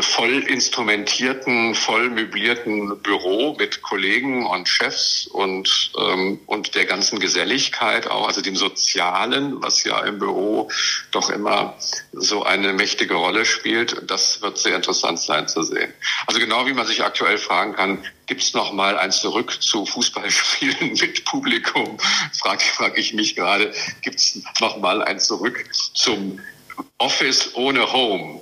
voll 0.00 0.38
instrumentierten, 0.48 1.74
voll 1.74 2.08
möblierten 2.08 2.98
Büro 3.02 3.54
mit 3.58 3.82
Kollegen 3.82 4.46
und 4.46 4.66
Chefs 4.66 5.26
und, 5.26 5.92
ähm, 5.98 6.40
und 6.46 6.74
der 6.74 6.86
ganzen 6.86 7.20
Geselligkeit 7.20 8.10
auch, 8.10 8.26
also 8.26 8.40
dem 8.40 8.56
Sozialen, 8.56 9.62
was 9.62 9.84
ja 9.84 10.00
im 10.04 10.18
Büro 10.18 10.70
doch 11.10 11.28
immer 11.28 11.76
so 12.12 12.42
eine 12.42 12.72
mächtige 12.72 13.14
Rolle 13.14 13.44
spielt. 13.44 14.10
Das 14.10 14.40
wird 14.40 14.56
sehr 14.56 14.76
interessant 14.76 15.20
sein 15.20 15.46
zu 15.46 15.62
sehen. 15.62 15.92
Also 16.26 16.40
genau 16.40 16.66
wie 16.66 16.72
man 16.72 16.86
sich 16.86 17.04
aktuell 17.04 17.36
fragen 17.36 17.74
kann, 17.74 18.02
gibt 18.26 18.42
es 18.42 18.54
noch 18.54 18.72
ein 18.96 19.12
Zurück 19.12 19.60
zu 19.60 19.84
Fußballspielen 19.84 20.92
mit 21.00 21.24
Publikum? 21.26 21.98
Frage 22.32 22.64
frag 22.64 22.96
ich 22.96 23.12
mich 23.12 23.36
gerade, 23.36 23.74
gibt 24.00 24.20
es 24.20 24.40
noch 24.60 24.82
ein 24.82 25.20
Zurück 25.20 25.66
zum 25.92 26.40
Office 26.96 27.50
ohne 27.54 27.92
Home? 27.92 28.40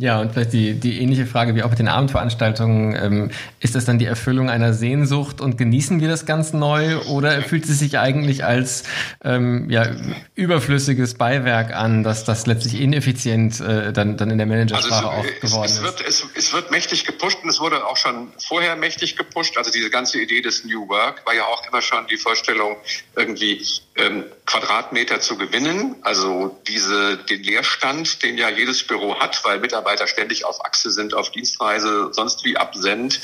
Ja, 0.00 0.18
und 0.18 0.32
vielleicht 0.32 0.54
die, 0.54 0.72
die 0.80 1.02
ähnliche 1.02 1.26
Frage 1.26 1.54
wie 1.54 1.62
auch 1.62 1.68
mit 1.68 1.78
den 1.78 1.88
Abendveranstaltungen. 1.88 2.96
Ähm, 2.96 3.30
ist 3.58 3.74
das 3.74 3.84
dann 3.84 3.98
die 3.98 4.06
Erfüllung 4.06 4.48
einer 4.48 4.72
Sehnsucht 4.72 5.42
und 5.42 5.58
genießen 5.58 6.00
wir 6.00 6.08
das 6.08 6.24
ganz 6.24 6.54
neu 6.54 6.96
oder 7.00 7.42
fühlt 7.42 7.66
es 7.66 7.78
sich 7.78 7.98
eigentlich 7.98 8.42
als 8.42 8.84
ähm, 9.22 9.68
ja, 9.68 9.90
überflüssiges 10.36 11.18
Beiwerk 11.18 11.74
an, 11.74 12.02
dass 12.02 12.24
das 12.24 12.46
letztlich 12.46 12.80
ineffizient 12.80 13.60
äh, 13.60 13.92
dann, 13.92 14.16
dann 14.16 14.30
in 14.30 14.38
der 14.38 14.46
Managersprache 14.46 15.10
also 15.10 15.28
es, 15.28 15.34
auch 15.34 15.40
geworden 15.40 15.70
es, 15.70 15.82
wird, 15.82 16.00
ist? 16.00 16.24
Es, 16.34 16.46
es 16.46 16.52
wird 16.54 16.70
mächtig 16.70 17.04
gepusht 17.04 17.40
und 17.42 17.50
es 17.50 17.60
wurde 17.60 17.84
auch 17.84 17.98
schon 17.98 18.32
vorher 18.38 18.76
mächtig 18.76 19.18
gepusht. 19.18 19.58
Also 19.58 19.70
diese 19.70 19.90
ganze 19.90 20.18
Idee 20.18 20.40
des 20.40 20.64
New 20.64 20.88
Work 20.88 21.26
war 21.26 21.34
ja 21.34 21.44
auch 21.44 21.62
immer 21.68 21.82
schon 21.82 22.06
die 22.06 22.16
Vorstellung, 22.16 22.78
irgendwie 23.16 23.62
ähm, 23.96 24.24
Quadratmeter 24.46 25.20
zu 25.20 25.36
gewinnen. 25.36 25.96
Also 26.00 26.58
diese, 26.66 27.18
den 27.18 27.42
Leerstand, 27.42 28.22
den 28.22 28.38
ja 28.38 28.48
jedes 28.48 28.86
Büro 28.86 29.20
hat, 29.20 29.44
weil 29.44 29.60
Mitarbeiter 29.60 29.89
Mitarbeiter 29.90 30.06
ständig 30.06 30.44
auf 30.44 30.64
Achse 30.64 30.90
sind, 30.90 31.14
auf 31.14 31.30
Dienstreise, 31.30 32.10
sonst 32.12 32.44
wie 32.44 32.56
absent, 32.56 33.20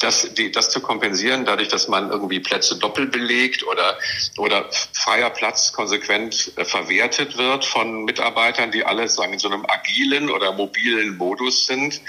das, 0.00 0.34
die, 0.34 0.50
das 0.50 0.70
zu 0.70 0.80
kompensieren, 0.80 1.44
dadurch, 1.44 1.68
dass 1.68 1.88
man 1.88 2.10
irgendwie 2.10 2.40
Plätze 2.40 2.76
doppelt 2.76 3.12
belegt 3.12 3.64
oder, 3.64 3.98
oder 4.36 4.68
freier 4.92 5.30
Platz 5.30 5.72
konsequent 5.72 6.52
äh, 6.56 6.64
verwertet 6.64 7.36
wird 7.36 7.64
von 7.64 8.04
Mitarbeitern, 8.04 8.70
die 8.70 8.84
alle 8.84 9.08
sagen, 9.08 9.32
in 9.32 9.38
so 9.38 9.48
einem 9.48 9.64
agilen 9.66 10.30
oder 10.30 10.52
mobilen 10.52 11.16
Modus 11.16 11.66
sind. 11.66 12.00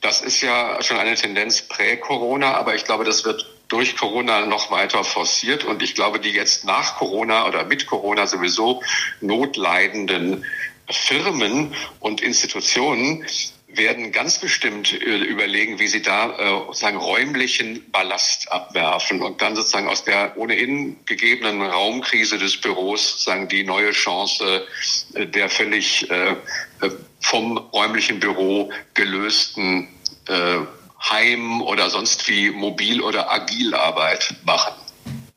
Das 0.00 0.22
ist 0.22 0.40
ja 0.40 0.82
schon 0.82 0.96
eine 0.96 1.14
Tendenz 1.14 1.62
prä-Corona, 1.62 2.54
aber 2.54 2.74
ich 2.74 2.84
glaube, 2.84 3.04
das 3.04 3.24
wird 3.24 3.46
durch 3.68 3.98
Corona 3.98 4.46
noch 4.46 4.70
weiter 4.70 5.04
forciert. 5.04 5.64
Und 5.64 5.82
ich 5.82 5.94
glaube, 5.94 6.20
die 6.20 6.30
jetzt 6.30 6.64
nach 6.64 6.96
Corona 6.96 7.46
oder 7.46 7.64
mit 7.64 7.86
Corona 7.86 8.26
sowieso 8.26 8.82
notleidenden 9.20 10.44
Firmen 10.90 11.74
und 12.00 12.20
Institutionen 12.22 13.26
werden 13.78 14.12
ganz 14.12 14.38
bestimmt 14.38 14.92
äh, 14.92 15.16
überlegen, 15.16 15.78
wie 15.78 15.86
sie 15.86 16.02
da 16.02 16.30
äh, 16.30 16.66
sozusagen 16.66 16.98
räumlichen 16.98 17.90
Ballast 17.90 18.50
abwerfen 18.52 19.22
und 19.22 19.40
dann 19.40 19.56
sozusagen 19.56 19.88
aus 19.88 20.04
der 20.04 20.36
ohnehin 20.36 20.96
gegebenen 21.06 21.62
Raumkrise 21.62 22.38
des 22.38 22.60
Büros 22.60 23.10
sozusagen 23.10 23.48
die 23.48 23.64
neue 23.64 23.92
Chance 23.92 24.66
äh, 25.14 25.26
der 25.26 25.48
völlig 25.48 26.08
vom 27.20 27.58
räumlichen 27.58 28.20
Büro 28.20 28.70
gelösten 28.94 29.88
Heim- 31.00 31.62
oder 31.62 31.90
sonst 31.90 32.28
wie 32.28 32.50
Mobil- 32.50 33.00
oder 33.00 33.32
Agilarbeit 33.32 34.34
machen. 34.44 34.74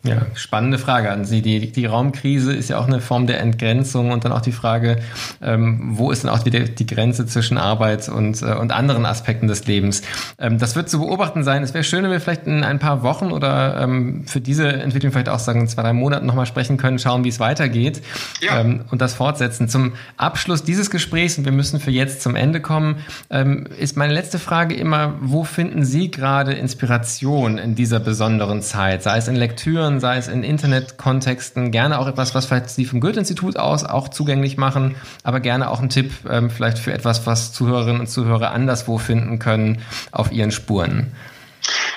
Ja, 0.04 0.26
spannende 0.34 0.80
Frage 0.80 1.12
an 1.12 1.26
Sie. 1.26 1.44
Die, 1.44 1.72
die 1.72 1.86
Raumkrise 1.86 2.54
ist 2.54 2.70
ja 2.70 2.80
auch 2.80 2.88
eine 2.88 3.02
Form 3.02 3.28
der 3.28 3.40
Entgrenzung 3.40 4.10
und 4.10 4.26
dann 4.26 4.32
auch 4.32 4.42
die 4.42 4.52
Frage, 4.52 4.98
ähm, 5.44 5.92
wo 5.94 6.10
ist 6.10 6.24
denn 6.24 6.32
auch 6.32 6.44
wieder 6.44 6.62
die 6.62 6.88
Grenze 6.88 7.28
zwischen 7.28 7.60
Arbeit 7.60 8.10
und, 8.10 8.42
äh, 8.42 8.56
und 8.56 8.72
anderen 8.72 9.06
Aspekten 9.06 9.48
des 9.48 9.68
Lebens? 9.68 10.02
Ähm, 10.40 10.58
das 10.58 10.76
wird 10.76 10.90
zu 10.90 11.00
beobachten 11.00 11.44
sein. 11.44 11.62
Es 11.62 11.76
wäre 11.76 11.84
schön, 11.84 12.04
wenn 12.04 12.10
wir 12.10 12.20
vielleicht 12.20 12.48
in 12.48 12.64
ein 12.64 12.80
paar 12.80 13.04
Wochen 13.04 13.32
oder 13.32 13.80
ähm, 13.80 14.24
für 14.26 14.42
diese 14.42 14.68
Entwicklung 14.68 15.12
vielleicht 15.12 15.30
auch 15.30 15.38
sagen, 15.38 15.62
in 15.62 15.68
zwei, 15.68 15.84
drei 15.84 15.94
Monaten 15.94 16.26
nochmal 16.26 16.48
sprechen 16.48 16.78
können, 16.78 16.98
schauen, 16.98 17.24
wie 17.24 17.30
es 17.30 17.40
weitergeht 17.40 18.02
ja. 18.42 18.60
ähm, 18.60 18.86
und 18.90 19.02
das 19.02 19.14
fortsetzen. 19.14 19.70
Zum 19.70 19.94
Abschluss 20.18 20.64
dieses 20.64 20.90
Gesprächs, 20.90 21.38
und 21.38 21.46
wir 21.46 21.52
müssen 21.52 21.80
für 21.80 21.92
jetzt 21.92 22.24
zum 22.24 22.36
Ende 22.36 22.60
kommen, 22.60 22.98
ähm, 23.30 23.68
ist 23.78 23.98
meine 23.98 24.14
letzte 24.14 24.40
Frage 24.40 24.74
immer, 24.74 25.14
wo 25.22 25.44
finden 25.44 25.86
Sie 25.86 26.10
gerade 26.10 26.54
Inspiration 26.54 27.60
in 27.60 27.76
dieser 27.76 28.00
besonderen 28.00 28.64
Zeit? 28.64 29.04
Sei 29.04 29.18
es 29.18 29.28
in 29.28 29.36
Lektüren, 29.36 29.91
Büchern, 29.92 30.00
sei 30.00 30.18
es 30.18 30.28
in 30.28 30.44
Internetkontexten, 30.44 31.72
gerne 31.72 32.00
auch 32.00 32.08
etwas, 32.08 32.34
was 32.34 32.46
vielleicht 32.46 32.70
Sie 32.70 32.86
vom 32.86 33.02
Goethe-Institut 33.02 33.58
aus 33.58 33.84
auch 33.84 34.08
zugänglich 34.08 34.58
machen, 34.58 34.96
aber 35.24 35.40
gerne 35.40 35.70
auch 35.70 35.82
ein 35.82 35.90
Tipp 35.90 36.12
ähm, 36.30 36.50
vielleicht 36.50 36.80
für 36.80 36.94
etwas, 36.94 37.26
was 37.28 37.52
Zuhörerinnen 37.52 38.00
und 38.00 38.08
Zuhörer 38.08 38.52
anderswo 38.52 38.98
finden 38.98 39.40
können 39.40 39.80
auf 40.12 40.32
ihren 40.32 40.52
Spuren. 40.52 41.12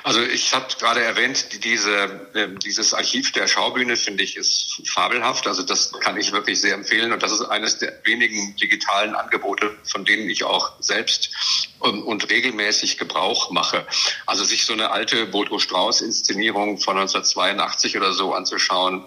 Also 0.02 0.20
ich 0.22 0.52
habe 0.52 0.66
gerade 0.78 1.02
erwähnt, 1.02 1.64
diese, 1.64 2.28
äh, 2.34 2.48
dieses 2.62 2.92
Archiv 2.92 3.32
der 3.32 3.48
Schaubühne 3.48 3.96
finde 3.96 4.22
ich 4.22 4.36
ist 4.36 4.82
fabelhaft. 4.86 5.46
Also 5.46 5.62
das 5.62 5.92
kann 5.92 6.18
ich 6.18 6.32
wirklich 6.32 6.60
sehr 6.60 6.74
empfehlen 6.74 7.12
und 7.12 7.22
das 7.22 7.32
ist 7.32 7.42
eines 7.42 7.78
der 7.78 7.92
wenigen 8.04 8.54
digitalen 8.56 9.14
Angebote, 9.14 9.76
von 9.84 10.04
denen 10.04 10.28
ich 10.28 10.44
auch 10.44 10.72
selbst 10.80 11.30
und, 11.78 12.02
und 12.02 12.30
regelmäßig 12.30 12.98
Gebrauch 12.98 13.50
mache. 13.50 13.86
Also 14.26 14.44
sich 14.44 14.66
so 14.66 14.74
eine 14.74 14.90
alte 14.90 15.26
Bodo 15.26 15.58
Strauß 15.58 16.02
Inszenierung 16.02 16.78
von 16.78 16.98
1982 16.98 17.96
oder 17.96 18.12
so 18.12 18.34
anzuschauen, 18.34 19.04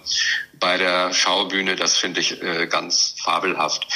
bei 0.59 0.77
der 0.77 1.13
Schaubühne, 1.13 1.75
das 1.75 1.97
finde 1.97 2.19
ich 2.19 2.41
äh, 2.41 2.67
ganz 2.67 3.15
fabelhaft. 3.21 3.87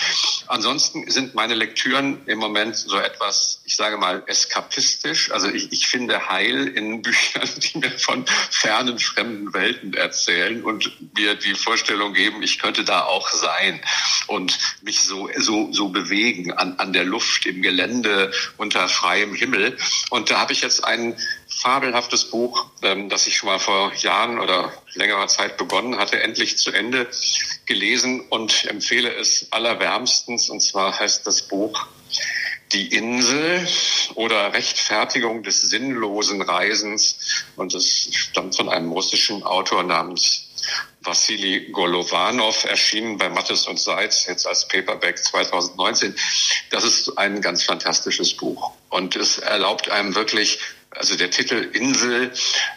Ansonsten 0.48 1.10
sind 1.10 1.36
meine 1.36 1.56
Lektüren 1.56 2.26
im 2.28 2.40
Moment 2.40 2.76
so 2.76 2.98
etwas, 2.98 3.62
ich 3.66 3.76
sage 3.76 3.98
mal, 3.98 4.24
eskapistisch. 4.28 5.32
Also 5.32 5.48
ich, 5.48 5.72
ich 5.72 5.88
finde 5.88 6.30
Heil 6.30 6.68
in 6.68 7.02
Büchern, 7.02 7.50
die 7.58 7.78
mir 7.78 7.92
von 7.92 8.26
fernen, 8.50 9.00
fremden 9.00 9.54
Welten 9.54 9.94
erzählen 9.94 10.64
und 10.64 10.92
mir 11.16 11.36
die 11.36 11.56
Vorstellung 11.56 12.14
geben, 12.14 12.44
ich 12.44 12.60
könnte 12.60 12.84
da 12.84 13.06
auch 13.06 13.30
sein 13.30 13.82
und 14.28 14.58
mich 14.82 15.02
so, 15.02 15.30
so, 15.38 15.72
so 15.72 15.90
bewegen 15.90 16.54
an, 16.54 16.78
an 16.78 16.94
der 16.94 17.06
Luft, 17.06 17.46
im 17.46 17.62
Gelände, 17.62 18.32
unter 18.58 18.88
freiem 18.88 19.34
Himmel. 19.34 19.78
Und 20.10 20.30
da 20.30 20.40
habe 20.40 20.54
ich 20.54 20.62
jetzt 20.62 20.84
einen 20.84 21.18
fabelhaftes 21.58 22.30
Buch, 22.30 22.66
ähm, 22.82 23.10
das 23.10 23.28
ich 23.28 23.38
schon 23.38 23.48
mal 23.48 23.60
vor 23.60 23.94
Jahren 23.96 24.40
oder 24.40 24.74
längerer 24.94 25.28
Zeit 25.28 25.58
begonnen 25.58 25.98
hatte, 25.98 26.22
endlich 26.22 26.58
zu 26.58 26.72
Ende 26.72 27.10
gelesen 27.66 28.22
und 28.30 28.66
empfehle 28.66 29.14
es 29.14 29.48
allerwärmstens. 29.52 30.50
Und 30.50 30.62
zwar 30.62 30.98
heißt 30.98 31.28
das 31.28 31.44
Buch 31.44 31.88
Die 32.72 32.88
Insel 32.88 33.68
oder 34.16 34.54
Rechtfertigung 34.54 35.44
des 35.44 35.62
sinnlosen 35.62 36.42
Reisens. 36.42 37.18
Und 37.56 37.74
es 37.76 38.10
stammt 38.12 38.56
von 38.56 38.70
einem 38.70 38.92
russischen 38.92 39.44
Autor 39.44 39.84
namens 39.84 40.48
Vassili 41.02 41.72
Golovanov, 41.72 42.66
erschienen 42.66 43.18
bei 43.18 43.30
Mattes 43.30 43.68
und 43.68 43.80
Seitz, 43.80 44.28
jetzt 44.28 44.46
als 44.46 44.68
Paperback 44.68 45.18
2019. 45.18 46.16
Das 46.70 46.84
ist 46.84 47.18
ein 47.18 47.42
ganz 47.42 47.64
fantastisches 47.64 48.36
Buch. 48.36 48.72
Und 48.90 49.16
es 49.16 49.40
erlaubt 49.40 49.90
einem 49.90 50.16
wirklich 50.16 50.60
also 50.96 51.16
der 51.16 51.30
Titel 51.30 51.56
Insel, 51.74 52.32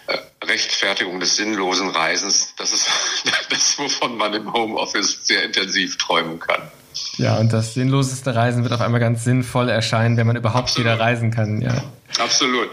äh, 0.07 0.18
Rechtfertigung 0.44 1.20
des 1.20 1.37
sinnlosen 1.37 1.90
Reisens, 1.90 2.55
das 2.57 2.72
ist 2.72 2.88
das, 3.50 3.79
wovon 3.79 4.16
man 4.16 4.35
im 4.35 4.53
Homeoffice 4.53 5.27
sehr 5.27 5.44
intensiv 5.44 5.96
träumen 5.98 6.38
kann. 6.38 6.62
Ja, 7.16 7.38
und 7.38 7.53
das 7.53 7.74
sinnloseste 7.74 8.35
Reisen 8.35 8.62
wird 8.62 8.72
auf 8.72 8.81
einmal 8.81 9.00
ganz 9.00 9.24
sinnvoll 9.24 9.68
erscheinen, 9.68 10.16
wenn 10.16 10.27
man 10.27 10.37
überhaupt 10.37 10.68
Absolut. 10.68 10.87
wieder 10.87 11.00
reisen 11.00 11.31
kann. 11.31 11.61
Ja. 11.61 11.83
Absolut. 12.18 12.70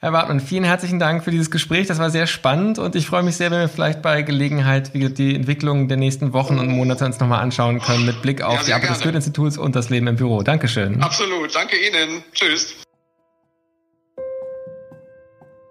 Herr 0.00 0.12
Wartmann, 0.12 0.38
vielen 0.38 0.62
herzlichen 0.62 1.00
Dank 1.00 1.24
für 1.24 1.32
dieses 1.32 1.50
Gespräch. 1.50 1.88
Das 1.88 1.98
war 1.98 2.10
sehr 2.10 2.28
spannend 2.28 2.78
und 2.78 2.94
ich 2.94 3.06
freue 3.08 3.24
mich 3.24 3.36
sehr, 3.36 3.50
wenn 3.50 3.58
wir 3.58 3.68
vielleicht 3.68 4.00
bei 4.00 4.22
Gelegenheit 4.22 4.92
die 4.94 5.34
Entwicklung 5.34 5.88
der 5.88 5.96
nächsten 5.96 6.32
Wochen 6.32 6.60
und 6.60 6.68
Monate 6.68 7.04
uns 7.04 7.18
nochmal 7.18 7.40
anschauen 7.40 7.80
können 7.80 8.06
mit 8.06 8.22
Blick 8.22 8.40
auf 8.42 8.60
ja, 8.60 8.62
die 8.64 8.72
Arbeit 8.74 8.90
des 8.90 9.00
Goethe-Instituts 9.00 9.58
und 9.58 9.74
das 9.74 9.90
Leben 9.90 10.06
im 10.06 10.14
Büro. 10.14 10.42
Dankeschön. 10.42 11.02
Absolut. 11.02 11.52
Danke 11.52 11.76
Ihnen. 11.76 12.22
Tschüss. 12.32 12.76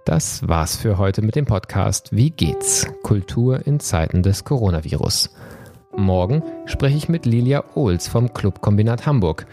Das 0.07 0.47
war's 0.47 0.77
für 0.77 0.97
heute 0.97 1.21
mit 1.21 1.35
dem 1.35 1.45
Podcast 1.45 2.15
Wie 2.15 2.29
geht's? 2.29 2.87
Kultur 3.03 3.67
in 3.67 3.81
Zeiten 3.81 4.23
des 4.23 4.45
Coronavirus. 4.45 5.31
Morgen 5.97 6.43
spreche 6.65 6.95
ich 6.95 7.09
mit 7.09 7.25
Lilia 7.25 7.65
Ohls 7.75 8.07
vom 8.07 8.33
Clubkombinat 8.33 9.05
Hamburg. 9.05 9.47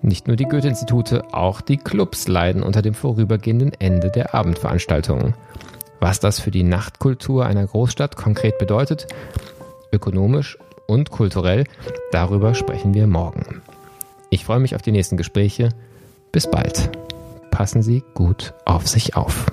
Nicht 0.00 0.26
nur 0.26 0.36
die 0.36 0.46
Goethe-Institute, 0.46 1.24
auch 1.34 1.60
die 1.60 1.76
Clubs 1.76 2.26
leiden 2.26 2.62
unter 2.62 2.80
dem 2.80 2.94
vorübergehenden 2.94 3.74
Ende 3.78 4.10
der 4.10 4.34
Abendveranstaltungen. 4.34 5.34
Was 6.00 6.20
das 6.20 6.40
für 6.40 6.50
die 6.50 6.64
Nachtkultur 6.64 7.44
einer 7.44 7.66
Großstadt 7.66 8.16
konkret 8.16 8.56
bedeutet, 8.56 9.08
ökonomisch 9.92 10.56
und 10.86 11.10
kulturell, 11.10 11.64
darüber 12.12 12.54
sprechen 12.54 12.94
wir 12.94 13.06
morgen. 13.06 13.60
Ich 14.30 14.46
freue 14.46 14.60
mich 14.60 14.74
auf 14.74 14.80
die 14.80 14.92
nächsten 14.92 15.18
Gespräche. 15.18 15.68
Bis 16.32 16.50
bald. 16.50 16.98
Passen 17.50 17.82
Sie 17.82 18.02
gut 18.14 18.54
auf 18.64 18.88
sich 18.88 19.14
auf. 19.14 19.44